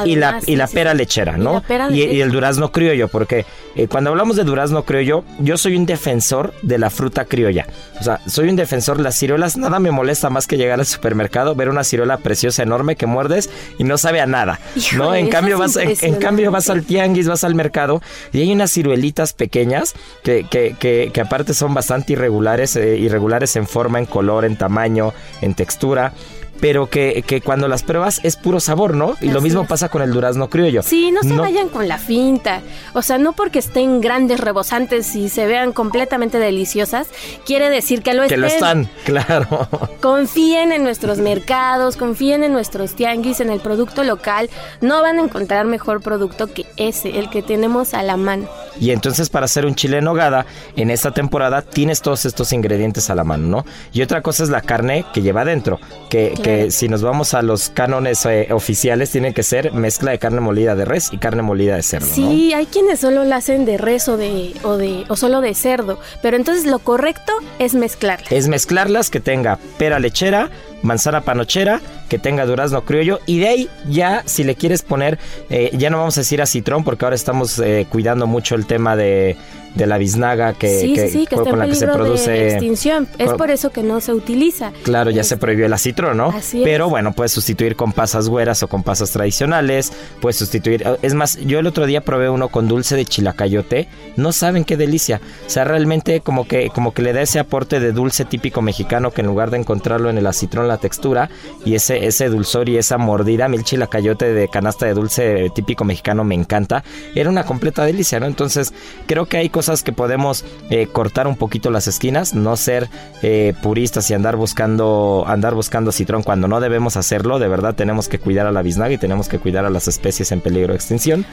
[0.06, 0.98] y la, y la sí, pera sí.
[0.98, 1.54] lechera, Y ¿no?
[1.54, 5.76] la pera Y, el durazno criollo, porque eh, cuando hablamos de durazno criollo, yo soy
[5.76, 7.68] un defensor de la fruta criolla.
[8.00, 9.00] O sea, soy un defensor.
[9.00, 12.96] Las ciruelas, nada me molesta más que llegar al supermercado, ver una ciruela preciosa, enorme
[12.96, 14.60] que muerdes y no sabe a nada.
[14.96, 15.16] ¿no?
[15.16, 19.34] En cambio, vas, en, cambio, vas al tianguis, vas al mercado y hay unas ciruelitas
[19.34, 24.46] pequeñas que, que, que, que aparte son bastante irregulares, eh, irregulares en forma, en color,
[24.46, 26.14] en tamaño, en textura.
[26.62, 29.16] Pero que, que cuando las pruebas es puro sabor, ¿no?
[29.22, 29.68] Y lo mismo es.
[29.68, 30.84] pasa con el durazno criollo.
[30.84, 32.62] Sí, no se vayan con la finta.
[32.93, 37.07] O sea, no porque estén grandes, rebosantes y se vean completamente deliciosas,
[37.45, 38.82] quiere decir que lo Que lo estén.
[38.82, 39.68] están, claro.
[40.01, 44.49] Confíen en nuestros mercados, confíen en nuestros tianguis, en el producto local.
[44.82, 48.47] No van a encontrar mejor producto que ese, el que tenemos a la mano.
[48.80, 50.45] Y entonces para hacer un chile en nogada,
[50.76, 53.66] en esta temporada tienes todos estos ingredientes a la mano, ¿no?
[53.91, 55.80] Y otra cosa es la carne que lleva adentro,
[56.10, 56.43] que, Claro.
[56.43, 60.41] que si nos vamos a los cánones eh, oficiales, tiene que ser mezcla de carne
[60.41, 62.14] molida de res y carne molida de cerdo, ¿no?
[62.14, 65.54] Sí, hay quienes solo la hacen de res o de, o de o solo de
[65.54, 68.28] cerdo, pero entonces lo correcto es mezclarla.
[68.30, 70.50] Es mezclarlas que tenga pera lechera,
[70.82, 75.20] manzana panochera, que tenga durazno criollo y de ahí ya si le quieres poner,
[75.50, 78.95] eh, ya no vamos a decir acitrón porque ahora estamos eh, cuidando mucho el tema
[78.95, 79.38] de,
[79.76, 82.50] de la biznaga que, sí, que- sí, sí, que con la que se de produce.
[82.54, 83.08] extinción.
[83.18, 84.72] Es por eso que no se utiliza.
[84.84, 86.28] Claro, ya se prohibió el acitrón, ¿no?
[86.30, 86.64] Así es.
[86.64, 89.92] Pero bueno, puedes sustituir con pasas güeras o con pasas tradicionales,
[90.22, 90.84] puedes sustituir...
[91.02, 94.76] Es más, yo el otro día probé uno con dulce de chilacayote, no saben qué
[94.78, 95.22] delicia.
[95.46, 99.12] O sea, realmente como que, como que le da ese aporte de dulce típico mexicano
[99.12, 101.30] que en lugar de encontrarlo en el acitrón la textura
[101.66, 106.24] y ese, ese dulzor y esa mordida, el chilacayote de canasta de dulce típico mexicano
[106.24, 106.84] me encanta.
[107.16, 108.26] Era una completa delicia, ¿no?
[108.26, 108.74] Entonces
[109.06, 112.88] creo que hay cosas que podemos eh, cortar un poquito las esquinas, no ser
[113.22, 117.39] eh, puristas y andar buscando andar buscando citrón cuando no debemos hacerlo.
[117.39, 120.32] De verdad tenemos que cuidar a la biznaga y tenemos que cuidar a las especies
[120.32, 121.26] en peligro de extinción.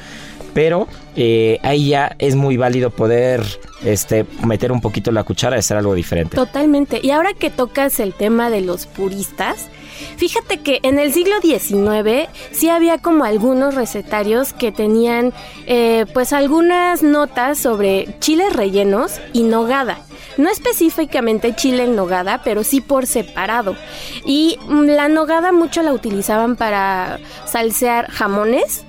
[0.54, 3.46] Pero eh, ahí ya es muy válido poder
[3.84, 6.34] este, meter un poquito la cuchara y hacer algo diferente.
[6.34, 6.98] Totalmente.
[7.00, 9.68] Y ahora que tocas el tema de los puristas,
[10.16, 15.32] fíjate que en el siglo XIX sí había como algunos recetarios que tenían
[15.66, 19.98] eh, pues algunas notas sobre chiles rellenos y nogada.
[20.36, 23.76] No específicamente chile en nogada, pero sí por separado.
[24.24, 28.85] Y mm, la nogada mucho la utilizaban para salsear jamones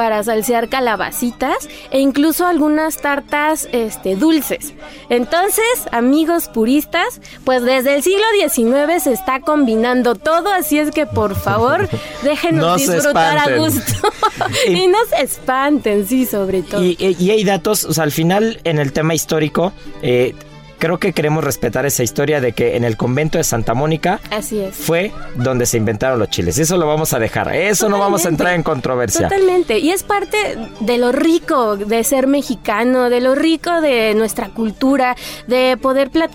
[0.00, 4.72] para salsear calabacitas e incluso algunas tartas este, dulces.
[5.10, 11.04] Entonces, amigos puristas, pues desde el siglo XIX se está combinando todo, así es que
[11.04, 11.86] por favor
[12.22, 13.92] déjenos disfrutar a gusto.
[14.68, 16.82] y no se espanten, sí, sobre todo.
[16.82, 20.34] Y, y- y hay datos, o sea, al final en el tema histórico, eh,
[20.80, 24.58] creo que queremos respetar esa historia de que en el convento de Santa Mónica Así
[24.58, 24.74] es.
[24.74, 26.58] fue donde se inventaron los chiles.
[26.58, 27.54] Eso lo vamos a dejar.
[27.54, 29.28] Eso no vamos a entrar en controversia.
[29.28, 29.78] Totalmente.
[29.78, 30.36] Y es parte
[30.80, 35.14] de lo rico de ser mexicano, de lo rico de nuestra cultura,
[35.46, 36.34] de poder plat-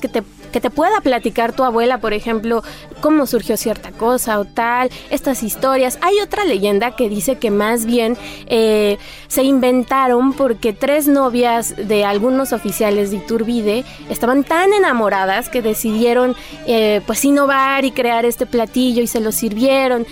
[0.56, 2.64] que te pueda platicar tu abuela, por ejemplo,
[3.02, 6.00] cómo surgió cierta cosa o tal, estas historias.
[6.02, 8.98] Hay otra leyenda que dice que más bien eh,
[9.28, 16.38] se inventaron porque tres novias de algunos oficiales de Iturbide estaban tan enamoradas que decidieron
[16.68, 20.08] eh, pues innovar y crear este platillo y se lo sirvieron.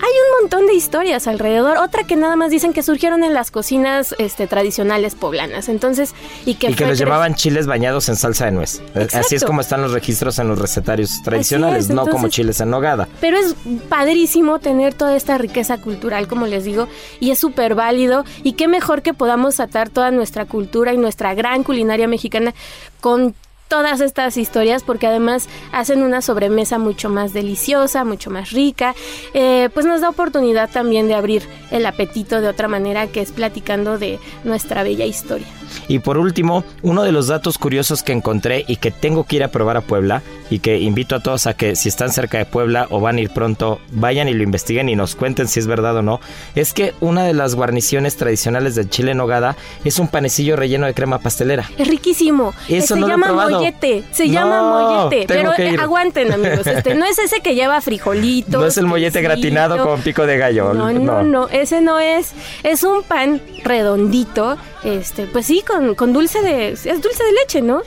[0.00, 1.78] Hay un montón de historias alrededor.
[1.78, 5.68] Otra que nada más dicen que surgieron en las cocinas este, tradicionales poblanas.
[5.68, 6.14] Entonces,
[6.44, 8.82] y que y que fue los llevaban chiles bañados en salsa de nuez.
[8.94, 12.60] Eh, Así es como están los registros en los recetarios tradicionales, es, no como chiles
[12.60, 13.08] en nogada.
[13.20, 13.54] Pero es
[13.88, 16.88] padrísimo tener toda esta riqueza cultural, como les digo,
[17.20, 18.24] y es súper válido.
[18.42, 22.54] Y qué mejor que podamos atar toda nuestra cultura y nuestra gran culinaria mexicana
[23.00, 23.34] con
[23.74, 28.94] todas estas historias porque además hacen una sobremesa mucho más deliciosa, mucho más rica,
[29.32, 33.32] Eh, pues nos da oportunidad también de abrir el apetito de otra manera que es
[33.32, 35.46] platicando de nuestra bella historia.
[35.88, 39.44] Y por último, uno de los datos curiosos que encontré y que tengo que ir
[39.44, 42.44] a probar a Puebla y que invito a todos a que si están cerca de
[42.44, 45.66] Puebla o van a ir pronto, vayan y lo investiguen y nos cuenten si es
[45.66, 46.20] verdad o no,
[46.54, 50.86] es que una de las guarniciones tradicionales del chile en nogada es un panecillo relleno
[50.86, 51.68] de crema pastelera.
[51.76, 52.54] Es riquísimo.
[52.68, 53.63] Eso se no lo he probado.
[53.64, 54.04] Mollete.
[54.12, 55.26] Se No, llama mollete.
[55.26, 56.66] Pero eh, aguanten, amigos.
[56.66, 58.60] Este, no es ese que lleva frijolitos.
[58.64, 60.72] No es el mollete gratinado con pico de gallo.
[60.74, 62.32] No, no, no, ese no es.
[62.62, 67.62] Es un pan redondito, este, pues sí, con, con dulce de, es dulce de leche,
[67.62, 67.82] ¿no?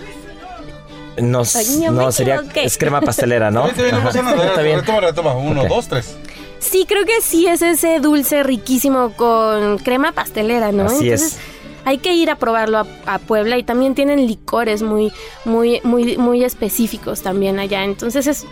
[1.17, 3.67] No, Ay, no no, sería es crema pastelera, ¿no?
[3.69, 4.09] Está bien, no.
[4.43, 4.79] Está bien.
[4.79, 5.33] Retoma, retoma.
[5.35, 6.15] Uno, dos, tres.
[6.59, 10.85] Sí, creo que sí es ese dulce riquísimo con crema pastelera, ¿no?
[10.85, 11.39] Así es.
[11.87, 15.13] Hay que ir a probarlo a, Puebla y también tienen licores muy,
[15.45, 17.85] muy, muy, muy específicos también allá.
[17.85, 18.45] Entonces es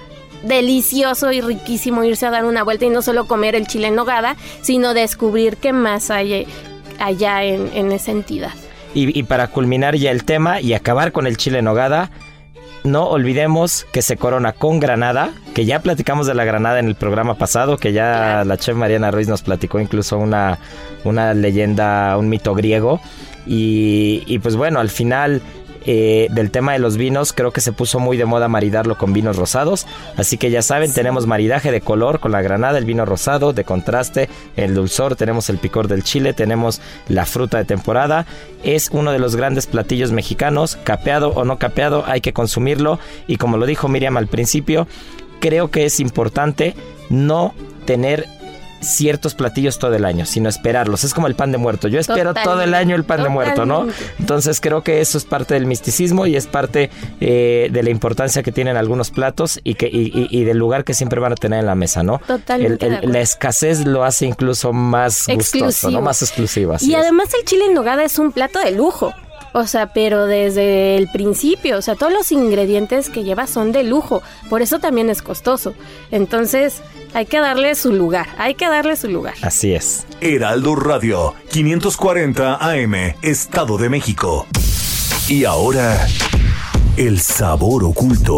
[0.43, 3.95] delicioso y riquísimo irse a dar una vuelta y no solo comer el chile en
[3.95, 6.47] nogada, sino descubrir qué más hay eh,
[6.97, 8.53] allá en, en esa entidad.
[8.93, 12.11] Y, y para culminar ya el tema y acabar con el chile en nogada,
[12.85, 16.95] no olvidemos que se corona con granada, que ya platicamos de la granada en el
[16.95, 20.59] programa pasado, que ya la chef Mariana Ruiz nos platicó incluso una,
[21.03, 23.01] una leyenda, un mito griego.
[23.47, 25.41] Y, y pues bueno, al final
[25.85, 29.13] eh, del tema de los vinos, creo que se puso muy de moda maridarlo con
[29.13, 29.85] vinos rosados.
[30.17, 33.63] Así que ya saben, tenemos maridaje de color con la granada, el vino rosado, de
[33.63, 38.25] contraste, el dulzor, tenemos el picor del chile, tenemos la fruta de temporada.
[38.63, 42.99] Es uno de los grandes platillos mexicanos, capeado o no capeado, hay que consumirlo.
[43.27, 44.87] Y como lo dijo Miriam al principio,
[45.39, 46.75] creo que es importante
[47.09, 47.53] no
[47.85, 48.25] tener
[48.81, 51.03] ciertos platillos todo el año, sino esperarlos.
[51.03, 51.87] Es como el pan de muerto.
[51.87, 53.87] Yo espero todo el año el pan de muerto, ¿no?
[54.19, 58.43] Entonces creo que eso es parte del misticismo y es parte eh, de la importancia
[58.43, 61.35] que tienen algunos platos y, que, y, y- y del lugar que siempre van a
[61.35, 62.21] tener en la mesa, ¿no?
[62.27, 65.91] Totalmente El- el- la escasez lo hace incluso más gustoso, Exclusivo.
[65.91, 66.01] ¿no?
[66.01, 66.73] Más exclusivo.
[66.73, 67.01] así Y es.
[67.01, 69.13] además el chile en nogada es un plato de lujo.
[69.55, 73.85] O sea, pero desde el principio, o sea, todos los ingredientes que lleva son de
[73.85, 74.21] lujo.
[74.49, 75.73] Por eso también es costoso.
[76.11, 76.81] Entonces,
[77.13, 78.27] hay que darle su lugar.
[78.37, 79.35] Hay que darle su lugar.
[79.43, 80.07] Así es.
[80.19, 84.45] Heraldo Radio, 540 AM, Estado de México.
[85.29, 86.05] Y ahora,
[86.97, 88.35] el sabor oculto.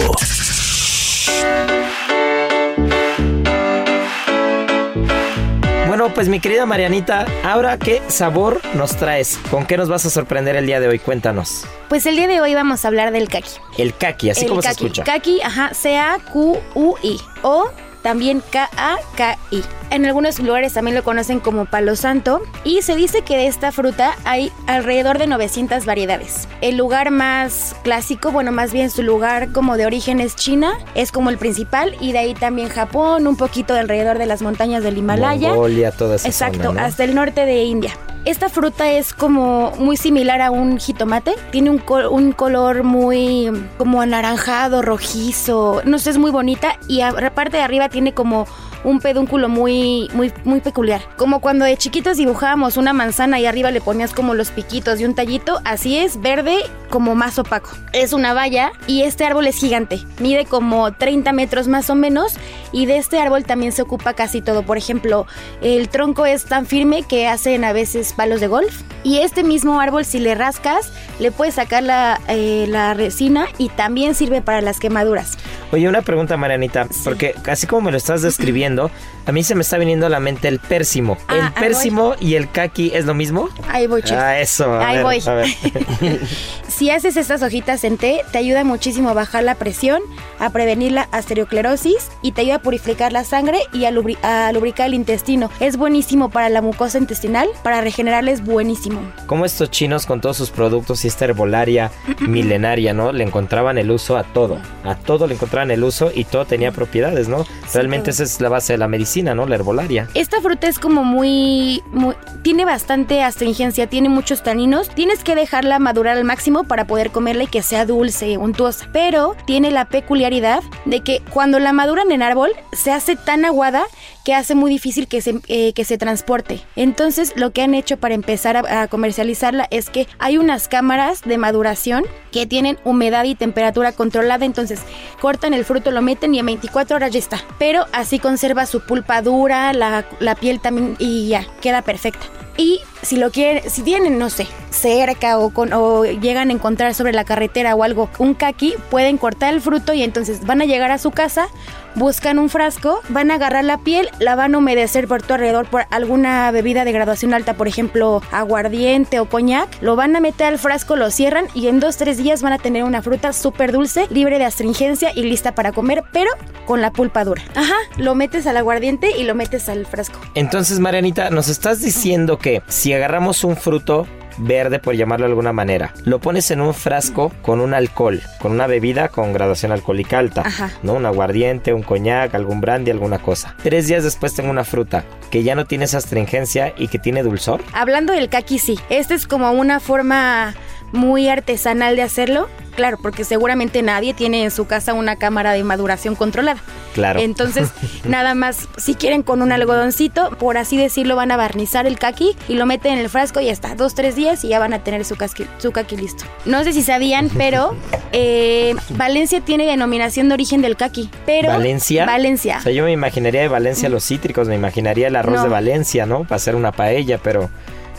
[6.13, 9.37] Pues mi querida Marianita, ahora qué sabor nos traes?
[9.51, 10.99] ¿Con qué nos vas a sorprender el día de hoy?
[10.99, 11.65] Cuéntanos.
[11.89, 13.51] Pues el día de hoy vamos a hablar del kaki.
[13.77, 14.75] El kaki, así el como kaki.
[14.75, 15.03] se escucha.
[15.03, 17.19] Kaki, ajá, C-A-Q-U-I.
[17.43, 17.69] O
[18.01, 19.63] también K-A-K-I.
[19.89, 23.71] En algunos lugares también lo conocen como palo santo y se dice que de esta
[23.71, 26.47] fruta hay alrededor de 900 variedades.
[26.61, 31.11] El lugar más clásico, bueno, más bien su lugar como de origen es China, es
[31.13, 34.97] como el principal y de ahí también Japón, un poquito alrededor de las montañas del
[34.97, 35.49] Himalaya.
[35.49, 36.85] Mongolia, toda esa Exacto, zona, ¿no?
[36.87, 37.93] hasta el norte de India.
[38.25, 41.35] Esta fruta es como muy similar a un jitomate.
[41.49, 45.81] Tiene un, col- un color muy como anaranjado, rojizo.
[45.85, 46.77] No sé, es muy bonita.
[46.89, 48.47] Y a- aparte de arriba tiene como
[48.87, 51.01] un pedúnculo muy, muy, muy peculiar.
[51.17, 55.05] Como cuando de chiquitos dibujábamos una manzana y arriba le ponías como los piquitos y
[55.05, 55.59] un tallito.
[55.65, 56.55] Así es, verde,
[56.89, 57.69] como más opaco.
[57.91, 59.99] Es una valla y este árbol es gigante.
[60.21, 62.37] Mide como 30 metros más o menos.
[62.71, 64.63] Y de este árbol también se ocupa casi todo.
[64.63, 65.27] Por ejemplo,
[65.61, 68.83] el tronco es tan firme que hacen a veces palos de golf.
[69.03, 73.67] Y este mismo árbol, si le rascas, le puedes sacar la, eh, la resina y
[73.67, 75.37] también sirve para las quemaduras.
[75.71, 78.76] Oye, una pregunta, Marianita, porque así como me lo estás describiendo,
[79.25, 81.17] a mí se me está viniendo a la mente el pérsimo.
[81.27, 83.49] Ah, ¿El pérsimo y el kaki es lo mismo?
[83.69, 84.17] Ahí voy, chef.
[84.17, 84.71] Ah, eso.
[84.73, 85.23] a Ahí ver, voy.
[85.25, 85.47] a ver.
[86.77, 89.99] Si haces estas hojitas en té, te ayuda muchísimo a bajar la presión,
[90.37, 94.51] a prevenir la asterosclerosis y te ayuda a purificar la sangre y a, lubri- a
[94.51, 95.49] lubricar el intestino.
[95.59, 98.99] Es buenísimo para la mucosa intestinal, para regenerarla es buenísimo.
[99.25, 103.11] Como estos chinos con todos sus productos y esta herbolaria milenaria, ¿no?
[103.11, 104.59] Le encontraban el uso a todo.
[104.83, 107.43] A todo le encontraban el uso y todo tenía propiedades, ¿no?
[107.73, 109.47] Realmente esa es la base de la medicina, ¿no?
[109.47, 110.09] La herbolaria.
[110.13, 112.13] Esta fruta es como muy, muy-
[112.43, 114.89] tiene bastante astringencia, tiene muchos taninos.
[114.89, 118.89] Tienes que dejarla madurar al máximo para poder comerla y que sea dulce, untuosa.
[118.91, 123.85] Pero tiene la peculiaridad de que cuando la maduran en árbol se hace tan aguada
[124.27, 126.59] que hace muy difícil que se, eh, que se transporte.
[126.75, 131.37] Entonces lo que han hecho para empezar a, comercializarla es que hay unas cámaras de
[131.37, 132.03] maduración
[132.33, 134.43] que tienen humedad y temperatura controlada.
[134.43, 134.81] Entonces
[135.21, 137.39] cortan el fruto, lo meten y en 24 horas ya está.
[137.57, 142.27] Pero así conserva su pulpa dura, la, la piel también y ya, queda perfecta.
[142.57, 146.95] Y si lo quieren, si tienen, no sé, cerca o, con, o llegan a encontrar
[146.95, 150.65] sobre la carretera o algo un kaki, pueden cortar el fruto y entonces van a
[150.65, 151.49] llegar a su casa,
[151.97, 155.65] buscan un frasco, van a agarrar la piel, la van a humedecer por tu alrededor
[155.65, 160.47] por alguna bebida de graduación alta, por ejemplo, aguardiente o coñac, lo van a meter
[160.47, 163.71] al frasco, lo cierran y en dos, tres días van a tener una fruta súper
[163.71, 166.29] dulce, libre de astringencia y lista para comer, pero
[166.65, 167.41] con la pulpa dura.
[167.55, 170.19] Ajá, lo metes al aguardiente y lo metes al frasco.
[170.35, 174.05] Entonces, Marianita, nos estás diciendo que si agarramos un fruto
[174.37, 178.51] verde, por llamarlo de alguna manera, lo pones en un frasco con un alcohol, con
[178.51, 180.71] una bebida con graduación alcohólica alta, Ajá.
[180.83, 180.93] ¿no?
[180.93, 183.55] Un aguardiente, un coñac, algún brandy, alguna cosa.
[183.63, 187.23] Tres días después tengo una fruta que ya no tiene esa astringencia y que tiene
[187.23, 187.61] dulzor.
[187.73, 188.79] Hablando del kaki, sí.
[188.89, 190.53] Esta es como una forma
[190.91, 192.47] muy artesanal de hacerlo.
[192.75, 196.59] Claro, porque seguramente nadie tiene en su casa una cámara de maduración controlada.
[196.93, 197.19] Claro.
[197.19, 197.69] Entonces,
[198.05, 202.35] nada más, si quieren con un algodoncito, por así decirlo, van a barnizar el kaki
[202.47, 203.73] y lo meten en el frasco y ya está.
[203.73, 206.25] Dos, tres días y ya van a tener su, casqui- su kaki listo.
[206.45, 207.75] No sé si sabían, pero
[208.11, 211.09] eh, Valencia tiene denominación de origen del kaki.
[211.25, 212.05] Pero ¿Valencia?
[212.05, 212.57] Valencia.
[212.59, 215.43] O sea, yo me imaginaría de Valencia los cítricos, me imaginaría el arroz No.
[215.45, 216.25] de Valencia, ¿no?
[216.25, 217.49] Para hacer una paella, pero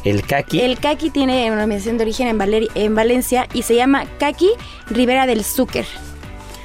[0.05, 0.61] el kaki.
[0.61, 4.51] El kaki tiene denominación de origen en, Valeri- en Valencia y se llama kaki
[4.90, 5.84] Ribera del Zúcar.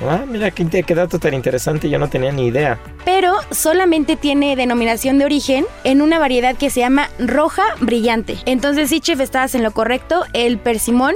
[0.01, 0.65] Ah, mira qué,
[0.95, 2.77] dato tan interesante, yo no tenía ni idea.
[3.05, 8.37] Pero solamente tiene denominación de origen en una variedad que se llama roja brillante.
[8.45, 10.23] Entonces, sí, chef, estabas en lo correcto.
[10.33, 11.13] El persimón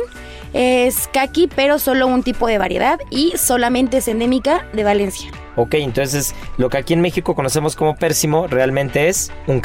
[0.53, 5.29] es kaki, pero solo un tipo de variedad y solamente es endémica de Valencia.
[5.57, 9.59] Ok, entonces lo que aquí en México conocemos como pérsimo realmente es un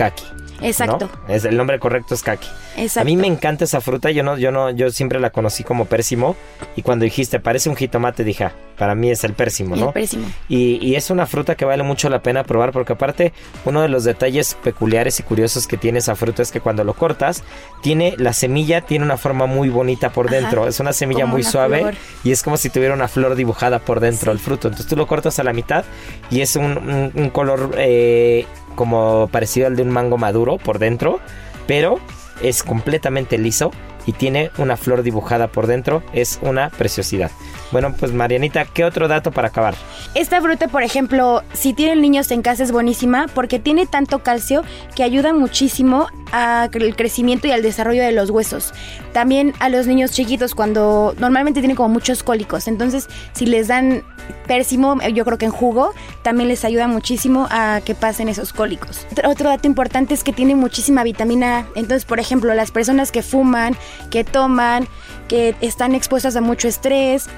[0.63, 1.11] Exacto.
[1.29, 2.49] Es el nombre correcto es kaki.
[2.77, 3.01] Exacto.
[3.01, 5.85] A mí me encanta esa fruta, yo no, yo no, yo siempre la conocí como
[5.87, 6.37] pérsimo
[6.77, 9.89] y cuando dijiste parece un jitomate dije, "Ah, para mí es el pérsimo, ¿no?
[9.89, 10.27] El pérsimo.
[10.49, 13.33] Y, y es una fruta que vale mucho la pena probar porque aparte
[13.65, 16.95] uno de los detalles peculiares y curiosos que tiene esa fruta es que cuando lo
[16.95, 17.45] cortas,
[17.83, 20.67] tiene la semilla tiene una forma muy bonita por Ajá, dentro.
[20.67, 21.95] Es una semilla muy una suave flor.
[22.25, 24.69] y es como si tuviera una flor dibujada por dentro del fruto.
[24.69, 25.85] Entonces tú lo cortas a la mitad
[26.31, 30.79] y es un, un- un color eh, como parecido al de un mango maduro por
[30.79, 31.21] dentro,
[31.67, 31.99] pero
[32.43, 33.71] es completamente liso
[34.07, 36.03] y tiene una flor dibujada por dentro.
[36.13, 37.31] Es una preciosidad.
[37.71, 39.75] Bueno, pues Marianita, ¿qué otro dato para acabar?
[40.15, 44.63] Esta fruta, por ejemplo, si tienen niños en casa es buenísima porque tiene tanto calcio
[44.95, 48.75] que ayuda muchísimo al crecimiento y al desarrollo de los huesos.
[49.13, 52.69] También a los niños chiquitos cuando normalmente tienen como muchos cólicos.
[52.69, 54.03] Entonces, si les dan
[54.47, 59.07] pérsimo, yo creo que en jugo, también les ayuda muchísimo a que pasen esos cólicos.
[59.25, 61.67] Otro dato importante es que tiene muchísima vitamina.
[61.75, 63.77] Entonces, por ejemplo, las personas que fuman,
[64.11, 64.87] que toman,
[65.29, 67.29] que están expuestas a mucho estrés,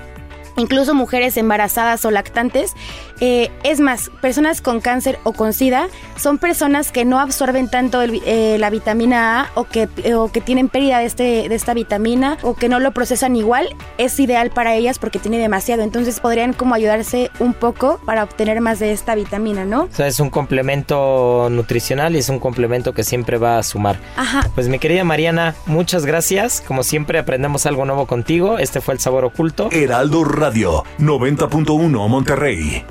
[0.56, 2.74] incluso mujeres embarazadas o lactantes.
[3.20, 8.02] Eh, es más, personas con cáncer o con SIDA son personas que no absorben tanto
[8.02, 12.38] eh, la vitamina A o que, o que tienen pérdida de, este, de esta vitamina
[12.42, 13.68] o que no lo procesan igual.
[13.98, 15.82] Es ideal para ellas porque tiene demasiado.
[15.82, 19.84] Entonces podrían como ayudarse un poco para obtener más de esta vitamina, ¿no?
[19.84, 23.98] O sea, es un complemento nutricional y es un complemento que siempre va a sumar.
[24.16, 24.48] Ajá.
[24.54, 26.62] Pues mi querida Mariana, muchas gracias.
[26.66, 28.58] Como siempre aprendemos algo nuevo contigo.
[28.58, 29.68] Este fue el sabor oculto.
[29.70, 32.84] Heraldo Radio 90.1 Monterrey.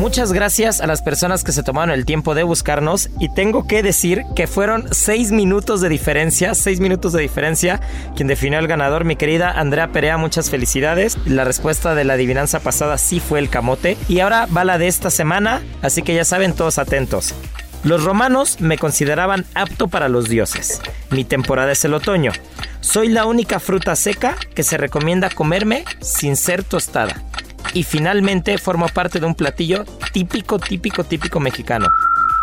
[0.00, 3.82] Muchas gracias a las personas que se tomaron el tiempo de buscarnos y tengo que
[3.82, 7.80] decir que fueron seis minutos de diferencia, seis minutos de diferencia
[8.16, 11.18] quien definió el ganador, mi querida Andrea Perea, muchas felicidades.
[11.26, 14.88] La respuesta de la adivinanza pasada sí fue el camote y ahora va la de
[14.88, 17.34] esta semana, así que ya saben todos atentos.
[17.84, 20.80] Los romanos me consideraban apto para los dioses.
[21.10, 22.32] Mi temporada es el otoño.
[22.80, 27.22] Soy la única fruta seca que se recomienda comerme sin ser tostada
[27.74, 31.88] y finalmente forma parte de un platillo típico, típico, típico mexicano.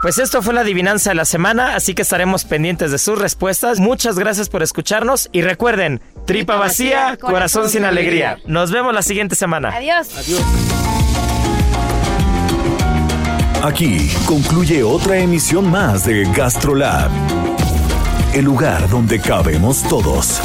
[0.02, 3.80] Pues esto fue la adivinanza de la semana, así que estaremos pendientes de sus respuestas.
[3.80, 8.38] Muchas gracias por escucharnos y recuerden, tripa vacía, corazón sin alegría.
[8.46, 9.70] Nos vemos la siguiente semana.
[9.70, 10.16] Adiós.
[10.16, 10.44] Adiós.
[13.64, 17.10] Aquí concluye otra emisión más de GastroLab,
[18.34, 20.40] el lugar donde cabemos todos.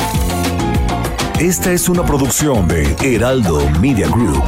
[1.40, 4.44] Esta es una producción de Heraldo Media Group.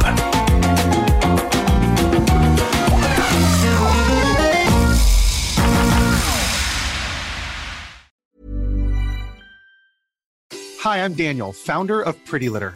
[10.85, 12.75] Hi, I'm Daniel, founder of Pretty Litter.